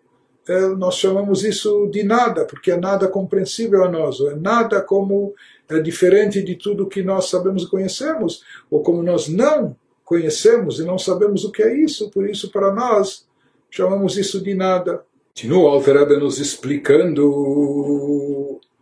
[0.47, 4.81] é, nós chamamos isso de nada, porque é nada compreensível a nós, ou é nada
[4.81, 5.33] como
[5.67, 10.83] é diferente de tudo que nós sabemos e conhecemos, ou como nós não conhecemos e
[10.83, 13.25] não sabemos o que é isso, por isso para nós
[13.71, 15.03] chamamos isso de nada.
[15.35, 17.19] Continua o Alter nos explicando,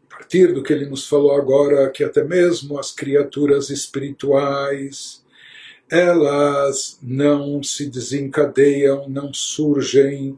[0.09, 5.23] a partir do que ele nos falou agora, que até mesmo as criaturas espirituais,
[5.89, 10.37] elas não se desencadeiam, não surgem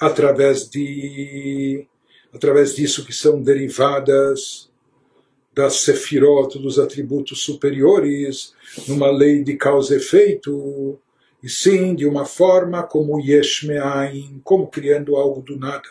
[0.00, 1.86] através de
[2.34, 4.68] através disso que são derivadas
[5.54, 8.52] das sefirot, dos atributos superiores,
[8.88, 10.98] numa lei de causa e efeito,
[11.42, 15.88] e sim de uma forma como Yesh Me'ain, como criando algo do nada.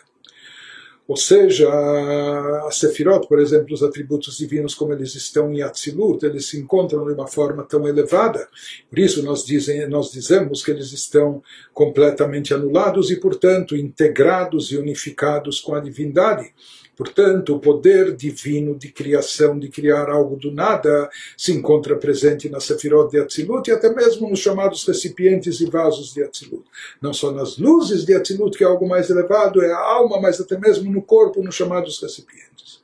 [1.12, 6.46] Ou seja, a Sefirot, por exemplo, os atributos divinos como eles estão em Atzilut, eles
[6.46, 8.48] se encontram de uma forma tão elevada.
[8.90, 11.44] Por isso nós, dizem, nós dizemos que eles estão
[11.74, 16.54] completamente anulados e, portanto, integrados e unificados com a divindade.
[16.96, 22.60] Portanto, o poder divino de criação, de criar algo do nada, se encontra presente na
[22.60, 26.64] Sefirot de Atzilut e até mesmo nos chamados recipientes e vasos de Atzilut.
[27.02, 30.40] Não só nas luzes de Atzilut, que é algo mais elevado, é a alma, mas
[30.40, 32.82] até mesmo no corpo, nos chamados recipientes.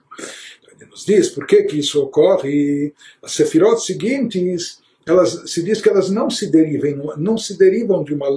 [0.59, 2.93] Então, ele nos diz por que, que isso ocorre.
[3.21, 8.13] As Sefirot seguintes elas se diz que elas não se derivam, não se derivam de
[8.13, 8.27] uma,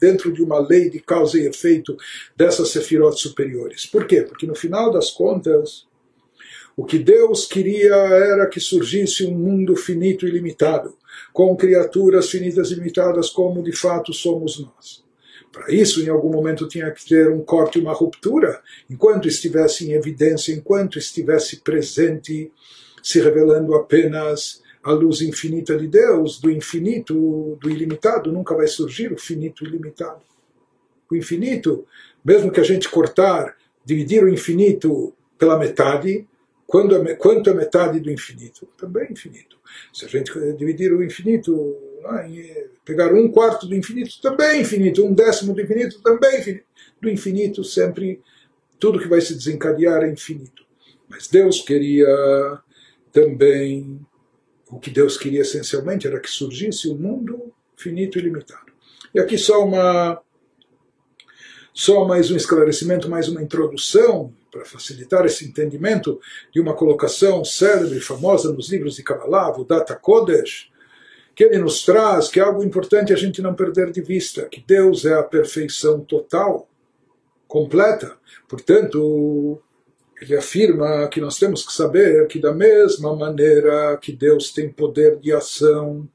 [0.00, 1.96] dentro de uma lei de causa e efeito
[2.34, 3.84] dessas sefirot superiores.
[3.84, 4.22] Por quê?
[4.22, 5.86] Porque no final das contas,
[6.74, 10.96] o que Deus queria era que surgisse um mundo finito e limitado,
[11.30, 15.02] com criaturas finitas e limitadas como de fato somos nós.
[15.52, 19.92] Para isso, em algum momento, tinha que ter um corte, uma ruptura, enquanto estivesse em
[19.92, 22.50] evidência, enquanto estivesse presente,
[23.02, 29.12] se revelando apenas a luz infinita de Deus, do infinito, do ilimitado, nunca vai surgir
[29.12, 30.22] o finito ilimitado.
[31.10, 31.86] o infinito,
[32.24, 33.54] mesmo que a gente cortar,
[33.84, 36.26] dividir o infinito pela metade,
[36.66, 38.66] quando é, quanto é metade do infinito?
[38.78, 39.58] Também é infinito.
[39.92, 41.76] Se a gente dividir o infinito,
[42.06, 45.04] é, pegar um quarto do infinito, também é infinito.
[45.04, 46.64] Um décimo do infinito, também é infinito.
[46.98, 48.22] Do infinito, sempre,
[48.78, 50.64] tudo que vai se desencadear é infinito.
[51.10, 52.06] Mas Deus queria
[53.12, 54.00] também,
[54.72, 58.72] o que Deus queria essencialmente era que surgisse um mundo finito e limitado.
[59.14, 60.20] E aqui só uma
[61.74, 66.20] só mais um esclarecimento, mais uma introdução para facilitar esse entendimento
[66.52, 70.70] de uma colocação célebre, famosa nos livros de Kabbalah, o Data Kodesh,
[71.34, 74.62] que ele nos traz que é algo importante a gente não perder de vista, que
[74.66, 76.68] Deus é a perfeição total,
[77.46, 78.16] completa.
[78.48, 79.62] Portanto,
[80.22, 85.18] ele afirma que nós temos que saber que da mesma maneira que Deus tem poder
[85.18, 86.08] de ação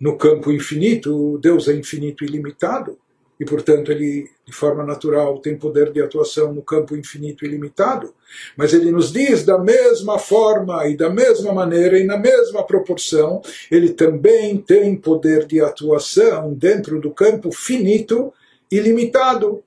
[0.00, 2.98] no campo infinito, Deus é infinito e ilimitado
[3.38, 8.14] e, portanto, ele, de forma natural, tem poder de atuação no campo infinito e limitado.
[8.56, 13.42] Mas ele nos diz, da mesma forma e da mesma maneira e na mesma proporção,
[13.70, 18.32] ele também tem poder de atuação dentro do campo finito
[18.70, 19.63] e limitado.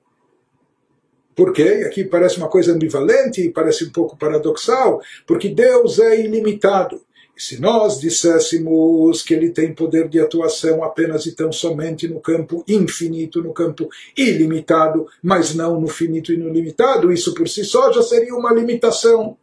[1.38, 1.84] Por quê?
[1.86, 7.00] Aqui parece uma coisa ambivalente, parece um pouco paradoxal, porque Deus é ilimitado.
[7.36, 12.18] E se nós disséssemos que ele tem poder de atuação apenas e tão somente no
[12.18, 17.64] campo infinito, no campo ilimitado, mas não no finito e no limitado, isso por si
[17.64, 19.36] só já seria uma limitação.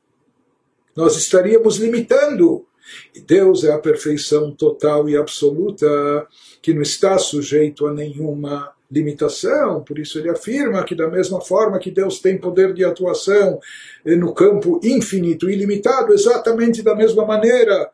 [0.94, 2.66] Nós estaríamos limitando.
[3.16, 5.88] E Deus é a perfeição total e absoluta
[6.62, 11.80] que não está sujeito a nenhuma limitação, por isso ele afirma que da mesma forma
[11.80, 13.60] que Deus tem poder de atuação
[14.06, 17.90] eh, no campo infinito e ilimitado, exatamente da mesma maneira,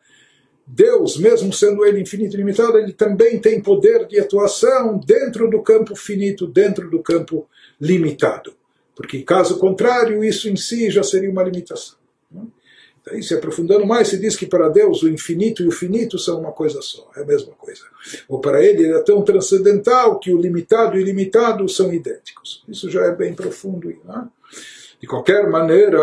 [0.68, 5.62] Deus, mesmo sendo ele infinito e limitado, ele também tem poder de atuação dentro do
[5.62, 7.48] campo finito, dentro do campo
[7.80, 8.54] limitado.
[8.96, 12.01] Porque caso contrário, isso em si já seria uma limitação.
[13.12, 16.40] Daí, se aprofundando mais, se diz que para Deus o infinito e o finito são
[16.40, 17.82] uma coisa só, é a mesma coisa.
[18.30, 22.64] Ou para ele ele é tão transcendental que o limitado e o ilimitado são idênticos.
[22.70, 23.94] Isso já é bem profundo.
[24.06, 24.28] Né?
[25.02, 26.00] De qualquer maneira,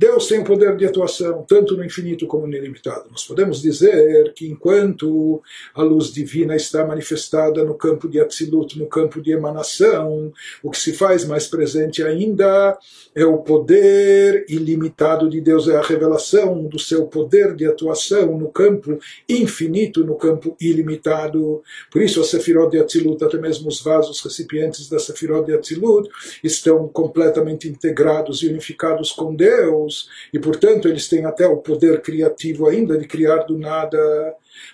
[0.00, 3.10] Deus tem o poder de atuação tanto no infinito como no ilimitado.
[3.10, 5.42] Nós podemos dizer que enquanto
[5.74, 10.32] a luz divina está manifestada no campo de Atzilut, no campo de emanação,
[10.62, 12.78] o que se faz mais presente ainda
[13.14, 18.48] é o poder ilimitado de Deus, é a revelação do seu poder de atuação no
[18.48, 18.98] campo
[19.28, 21.62] infinito, no campo ilimitado.
[21.90, 26.08] Por isso a Sefirot de Atzilut, até mesmo os vasos recipientes da Sefirot de Atzilut,
[26.42, 29.89] estão completamente integrados e unificados com Deus
[30.32, 33.98] E portanto eles têm até o poder criativo ainda de criar do nada.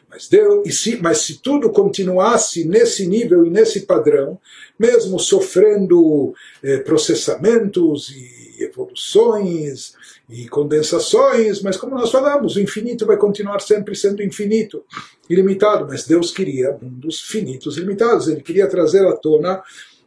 [0.08, 4.38] Mas, Deus, e se, mas se tudo continuasse nesse nível e nesse padrão,
[4.78, 9.94] mesmo sofrendo eh, processamentos e evoluções
[10.28, 14.84] e condensações, mas como nós falamos, o infinito vai continuar sempre sendo infinito,
[15.28, 19.62] ilimitado, mas Deus queria mundos finitos limitados, ele queria trazer à tona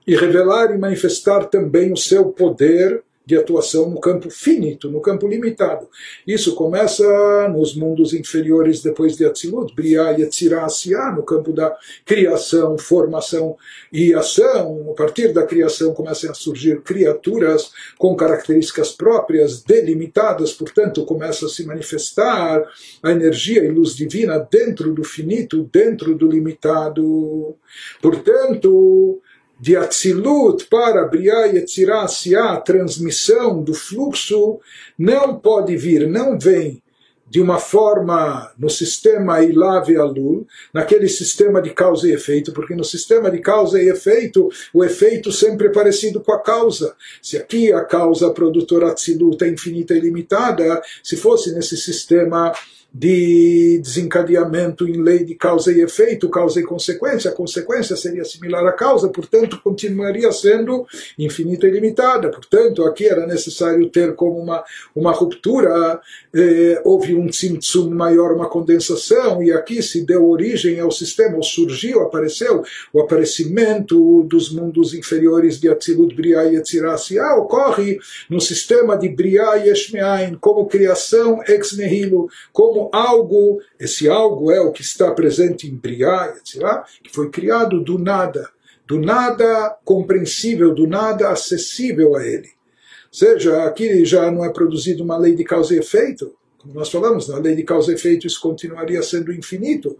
[0.05, 5.27] e revelar e manifestar também o seu poder de atuação no campo finito, no campo
[5.27, 5.87] limitado.
[6.25, 12.75] Isso começa nos mundos inferiores depois de Atzilut, Briah e Asiyah, no campo da criação,
[12.75, 13.55] formação
[13.93, 14.87] e ação.
[14.89, 21.49] A partir da criação começam a surgir criaturas com características próprias, delimitadas, portanto começa a
[21.49, 22.63] se manifestar
[23.03, 27.55] a energia e luz divina dentro do finito, dentro do limitado.
[28.01, 29.21] Portanto,
[29.59, 34.59] de Atzilut para Briah Yetzirah Asiá, a transmissão do fluxo,
[34.97, 36.81] não pode vir, não vem
[37.29, 42.83] de uma forma no sistema Ilave Alul, naquele sistema de causa e efeito, porque no
[42.83, 46.95] sistema de causa e efeito, o efeito sempre é parecido com a causa.
[47.21, 52.51] Se aqui a causa produtora Atzilut é infinita e limitada, se fosse nesse sistema
[52.91, 58.65] de desencadeamento em lei de causa e efeito, causa e consequência, a consequência seria similar
[58.65, 60.87] à causa, portanto, continuaria sendo
[61.17, 62.29] infinita e limitada.
[62.29, 64.63] Portanto, aqui era necessário ter como uma,
[64.95, 65.99] uma ruptura,
[66.33, 71.43] eh, houve um tzimtzum maior, uma condensação, e aqui se deu origem ao sistema, ou
[71.43, 76.97] surgiu, apareceu, o aparecimento dos mundos inferiores de Atzilut, Briah e Yetzirah
[77.37, 84.07] ocorre no sistema de Briah e Eshmeain, como criação ex nihilo, como como algo, esse
[84.07, 88.49] algo é o que está presente em Briá, etc., que foi criado do nada,
[88.87, 92.47] do nada compreensível, do nada acessível a ele.
[92.47, 96.89] Ou seja, aqui já não é produzido uma lei de causa e efeito, como nós
[96.89, 99.97] falamos, na lei de causa e efeito, isso continuaria sendo infinito.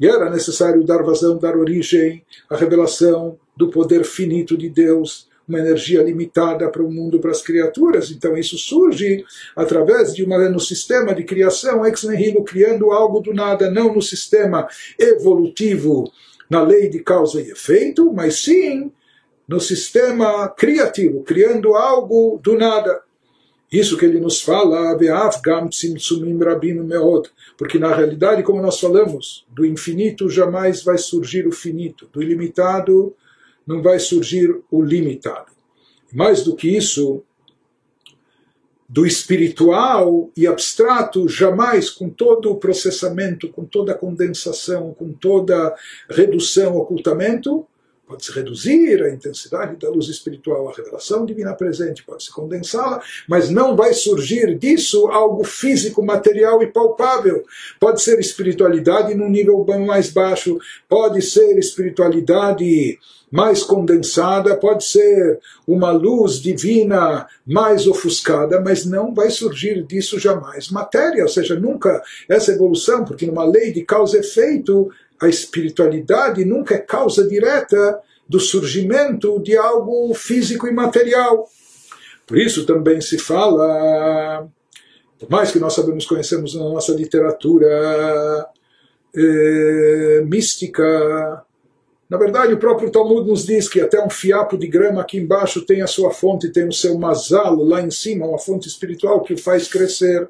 [0.00, 5.58] E era necessário dar vazão, dar origem à revelação do poder finito de Deus, uma
[5.58, 8.10] energia limitada para o mundo, para as criaturas.
[8.10, 9.24] Então isso surge
[9.56, 14.02] através de uma no sistema de criação ex nihilo, criando algo do nada, não no
[14.02, 14.68] sistema
[14.98, 16.10] evolutivo,
[16.48, 18.92] na lei de causa e efeito, mas sim
[19.46, 23.02] no sistema criativo, criando algo do nada.
[23.70, 24.96] Isso que ele nos fala,
[27.56, 33.14] porque na realidade, como nós falamos, do infinito jamais vai surgir o finito, do ilimitado
[33.68, 35.52] não vai surgir o limitado.
[36.10, 37.22] Mais do que isso,
[38.88, 45.76] do espiritual e abstrato, jamais com todo o processamento, com toda a condensação, com toda
[46.08, 47.66] redução, ocultamento,
[48.08, 53.76] Pode-se reduzir a intensidade da luz espiritual, a revelação divina presente, pode-se condensá-la, mas não
[53.76, 57.44] vai surgir disso algo físico, material e palpável.
[57.78, 62.98] Pode ser espiritualidade num nível mais baixo, pode ser espiritualidade
[63.30, 70.70] mais condensada, pode ser uma luz divina mais ofuscada, mas não vai surgir disso jamais
[70.70, 74.90] matéria, ou seja, nunca essa evolução, porque numa lei de causa e efeito
[75.20, 81.48] a espiritualidade nunca é causa direta do surgimento de algo físico e material.
[82.26, 84.46] Por isso também se fala,
[85.18, 88.46] por mais que nós sabemos, conhecemos na nossa literatura
[89.16, 91.44] é, mística,
[92.08, 95.66] na verdade, o próprio Talmud nos diz que até um fiapo de grama aqui embaixo
[95.66, 99.34] tem a sua fonte, tem o seu mazal lá em cima, uma fonte espiritual que
[99.34, 100.28] o faz crescer.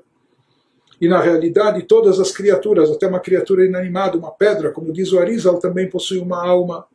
[1.01, 5.19] E na realidade, todas as criaturas, até uma criatura inanimada, uma pedra, como diz o
[5.19, 6.87] Arizal, também possui uma alma.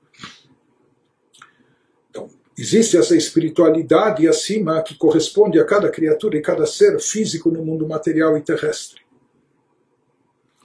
[2.09, 7.63] Então, existe essa espiritualidade acima que corresponde a cada criatura e cada ser físico no
[7.63, 9.03] mundo material e terrestre.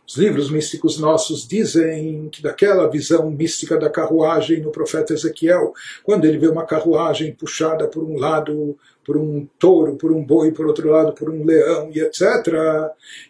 [0.08, 6.24] Os livros místicos nossos dizem que daquela visão mística da carruagem no profeta Ezequiel, quando
[6.24, 8.74] ele vê uma carruagem puxada por um lado
[9.08, 12.20] por um touro, por um boi, por outro lado por um leão e etc.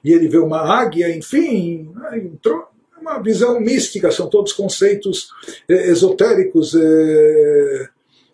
[0.02, 2.28] E ele vê uma águia, enfim, né,
[3.00, 5.30] uma visão mística, são todos conceitos
[5.68, 7.88] eh, esotéricos eh,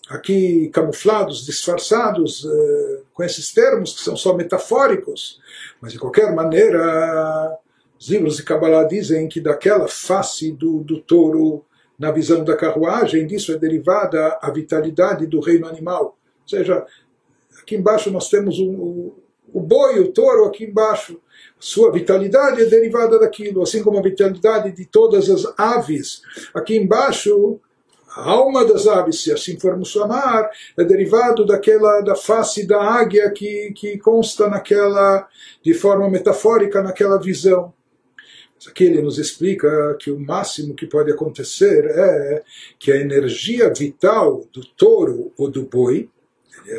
[0.08, 5.38] aqui camuflados, disfarçados eh, com esses termos que são só metafóricos,
[5.82, 7.58] mas de qualquer maneira
[8.00, 11.62] os livros de Kabbalah dizem que daquela face do, do touro
[11.98, 16.16] na visão da carruagem, disso é derivada a vitalidade do reino animal.
[16.42, 16.86] Ou seja,
[17.60, 19.14] Aqui embaixo nós temos o,
[19.60, 21.20] boi, o touro aqui embaixo.
[21.58, 26.22] Sua vitalidade é derivada daquilo, assim como a vitalidade de todas as aves.
[26.52, 27.58] Aqui embaixo,
[28.16, 33.30] a alma das aves, se assim formos chamar, é derivado daquela da face da águia
[33.30, 35.26] que, que consta naquela,
[35.62, 37.72] de forma metafórica, naquela visão.
[38.68, 42.42] Aqui ele nos explica que o máximo que pode acontecer é
[42.78, 46.08] que a energia vital do touro ou do boi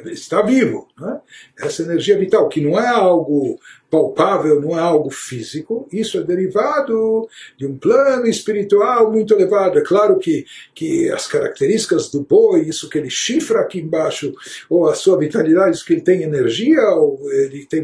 [0.06, 0.88] está vivo.
[1.00, 1.20] Né?
[1.60, 3.60] Essa energia vital, que não é algo
[3.90, 7.28] palpável, não é algo físico, isso é derivado
[7.58, 9.80] de um plano espiritual muito elevado.
[9.80, 14.34] É claro que, que as características do boi, isso que ele chifra aqui embaixo,
[14.70, 17.84] ou a sua vitalidade, isso que ele tem energia, ou ele tem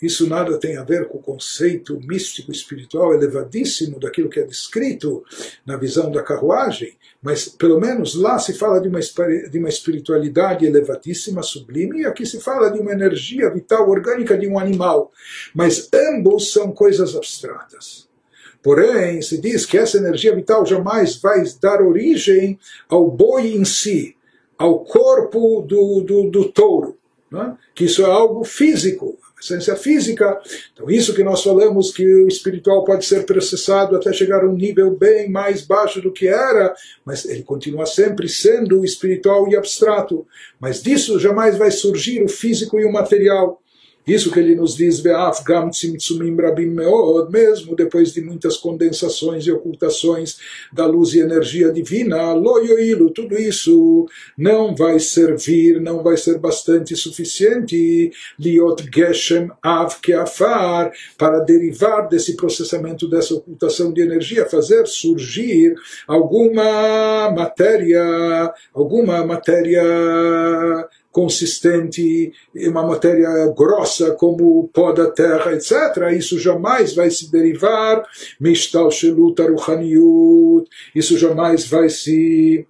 [0.00, 5.24] isso nada tem a ver com o conceito místico espiritual elevadíssimo daquilo que é descrito
[5.64, 10.66] na visão da carruagem, mas pelo menos lá se fala de uma, de uma espiritualidade
[10.66, 15.10] elevadíssima, sublime, e aqui se fala de uma energia vital orgânica de um animal.
[15.54, 18.08] Mas ambos são coisas abstratas.
[18.62, 24.16] Porém, se diz que essa energia vital jamais vai dar origem ao boi em si,
[24.56, 26.96] ao corpo do, do, do touro.
[27.32, 27.52] É?
[27.74, 30.40] Que isso é algo físico, essência física.
[30.72, 34.54] Então, isso que nós falamos que o espiritual pode ser processado até chegar a um
[34.54, 36.74] nível bem mais baixo do que era,
[37.04, 40.26] mas ele continua sempre sendo espiritual e abstrato.
[40.58, 43.60] Mas disso jamais vai surgir o físico e o material.
[44.06, 45.02] Isso que ele nos diz,
[47.30, 50.36] mesmo depois de muitas condensações e ocultações
[50.72, 52.34] da luz e energia divina,
[53.14, 58.10] tudo isso não vai servir, não vai ser bastante suficiente,
[61.16, 65.74] para derivar desse processamento, dessa ocultação de energia, fazer surgir
[66.06, 69.82] alguma matéria, alguma matéria
[71.14, 76.12] consistente, uma matéria grossa como o pó da terra, etc.
[76.18, 78.02] Isso jamais vai se derivar,
[78.40, 79.40] mistal shelut
[80.92, 82.66] isso jamais vai se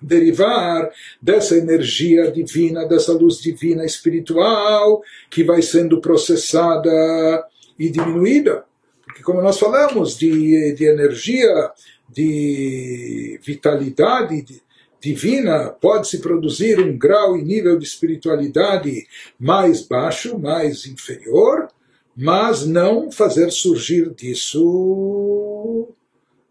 [0.00, 0.90] derivar
[1.22, 7.46] dessa energia divina, dessa luz divina espiritual que vai sendo processada
[7.78, 8.62] e diminuída.
[9.06, 11.70] Porque, como nós falamos, de, de energia,
[12.10, 14.63] de vitalidade de,
[15.04, 19.06] divina, pode-se produzir um grau e nível de espiritualidade
[19.38, 21.68] mais baixo, mais inferior,
[22.16, 25.88] mas não fazer surgir disso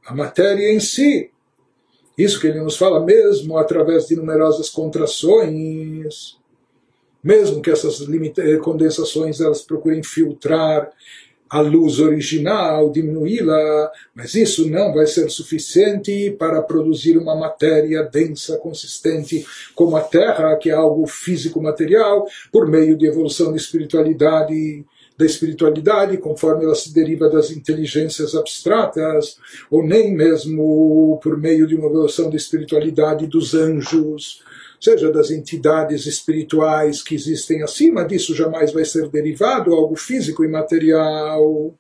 [0.06, 1.32] a matéria em si.
[2.16, 6.38] Isso que ele nos fala mesmo através de numerosas contrações,
[7.24, 8.06] mesmo que essas
[8.62, 10.92] condensações elas procurem filtrar
[11.54, 18.58] a luz original, diminuí-la, mas isso não vai ser suficiente para produzir uma matéria densa,
[18.58, 24.84] consistente, como a Terra, que é algo físico-material, por meio de evolução de espiritualidade
[25.16, 29.38] da espiritualidade, conforme ela se deriva das inteligências abstratas,
[29.70, 34.42] ou nem mesmo por meio de uma evolução da espiritualidade dos anjos,
[34.84, 40.48] seja das entidades espirituais que existem acima disso, jamais vai ser derivado algo físico e
[40.50, 41.74] material.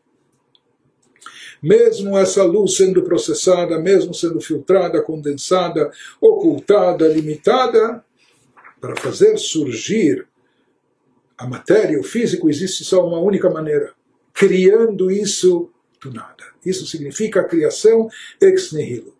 [1.61, 8.03] Mesmo essa luz sendo processada, mesmo sendo filtrada, condensada, ocultada, limitada,
[8.79, 10.25] para fazer surgir
[11.37, 13.91] a matéria, o físico, existe só uma única maneira:
[14.33, 15.69] criando isso
[16.01, 16.45] do nada.
[16.65, 18.07] Isso significa a criação
[18.39, 19.13] ex nihilo.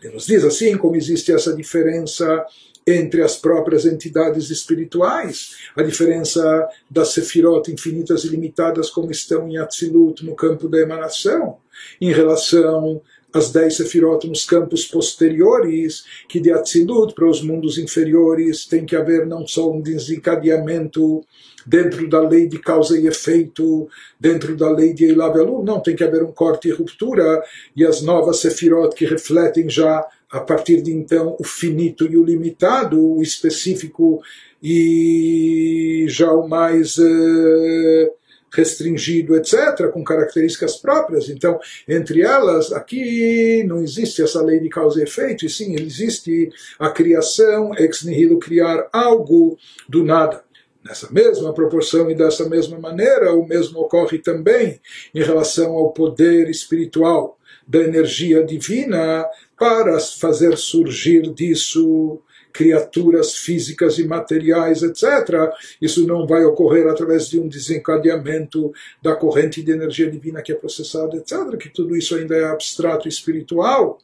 [0.00, 2.46] Ele nos diz assim como existe essa diferença
[2.86, 9.58] entre as próprias entidades espirituais, a diferença das sefirot infinitas e limitadas como estão em
[9.58, 11.58] Atzilut no campo da emanação,
[12.00, 13.00] em relação
[13.32, 18.96] as dez sefirot nos campos posteriores, que de Atzilut para os mundos inferiores tem que
[18.96, 21.24] haver não só um desencadeamento
[21.66, 23.88] dentro da lei de causa e efeito,
[24.18, 27.42] dentro da lei de Eilav não, tem que haver um corte e ruptura,
[27.76, 32.24] e as novas sefirot que refletem já, a partir de então, o finito e o
[32.24, 34.22] limitado, o específico
[34.62, 36.96] e já o mais...
[36.98, 38.20] Uh,
[38.52, 41.28] restringido, etc., com características próprias.
[41.28, 41.58] Então,
[41.88, 46.90] entre elas, aqui não existe essa lei de causa e efeito, e sim existe a
[46.90, 49.56] criação, ex nihilo, criar algo
[49.88, 50.42] do nada.
[50.84, 54.80] Nessa mesma proporção e dessa mesma maneira, o mesmo ocorre também
[55.14, 57.38] em relação ao poder espiritual
[57.68, 59.26] da energia divina
[59.60, 62.18] para fazer surgir disso
[62.50, 65.52] criaturas físicas e materiais, etc.
[65.82, 68.72] Isso não vai ocorrer através de um desencadeamento
[69.02, 71.58] da corrente de energia divina que é processada, etc.
[71.58, 73.98] Que tudo isso ainda é abstrato e espiritual.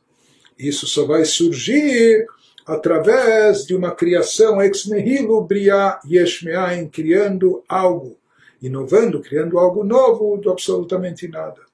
[0.59, 2.27] Isso só vai surgir
[2.67, 8.15] através de uma criação ex nihilo bria yesh me'ain, criando algo,
[8.61, 11.66] inovando, criando algo novo do absolutamente nada.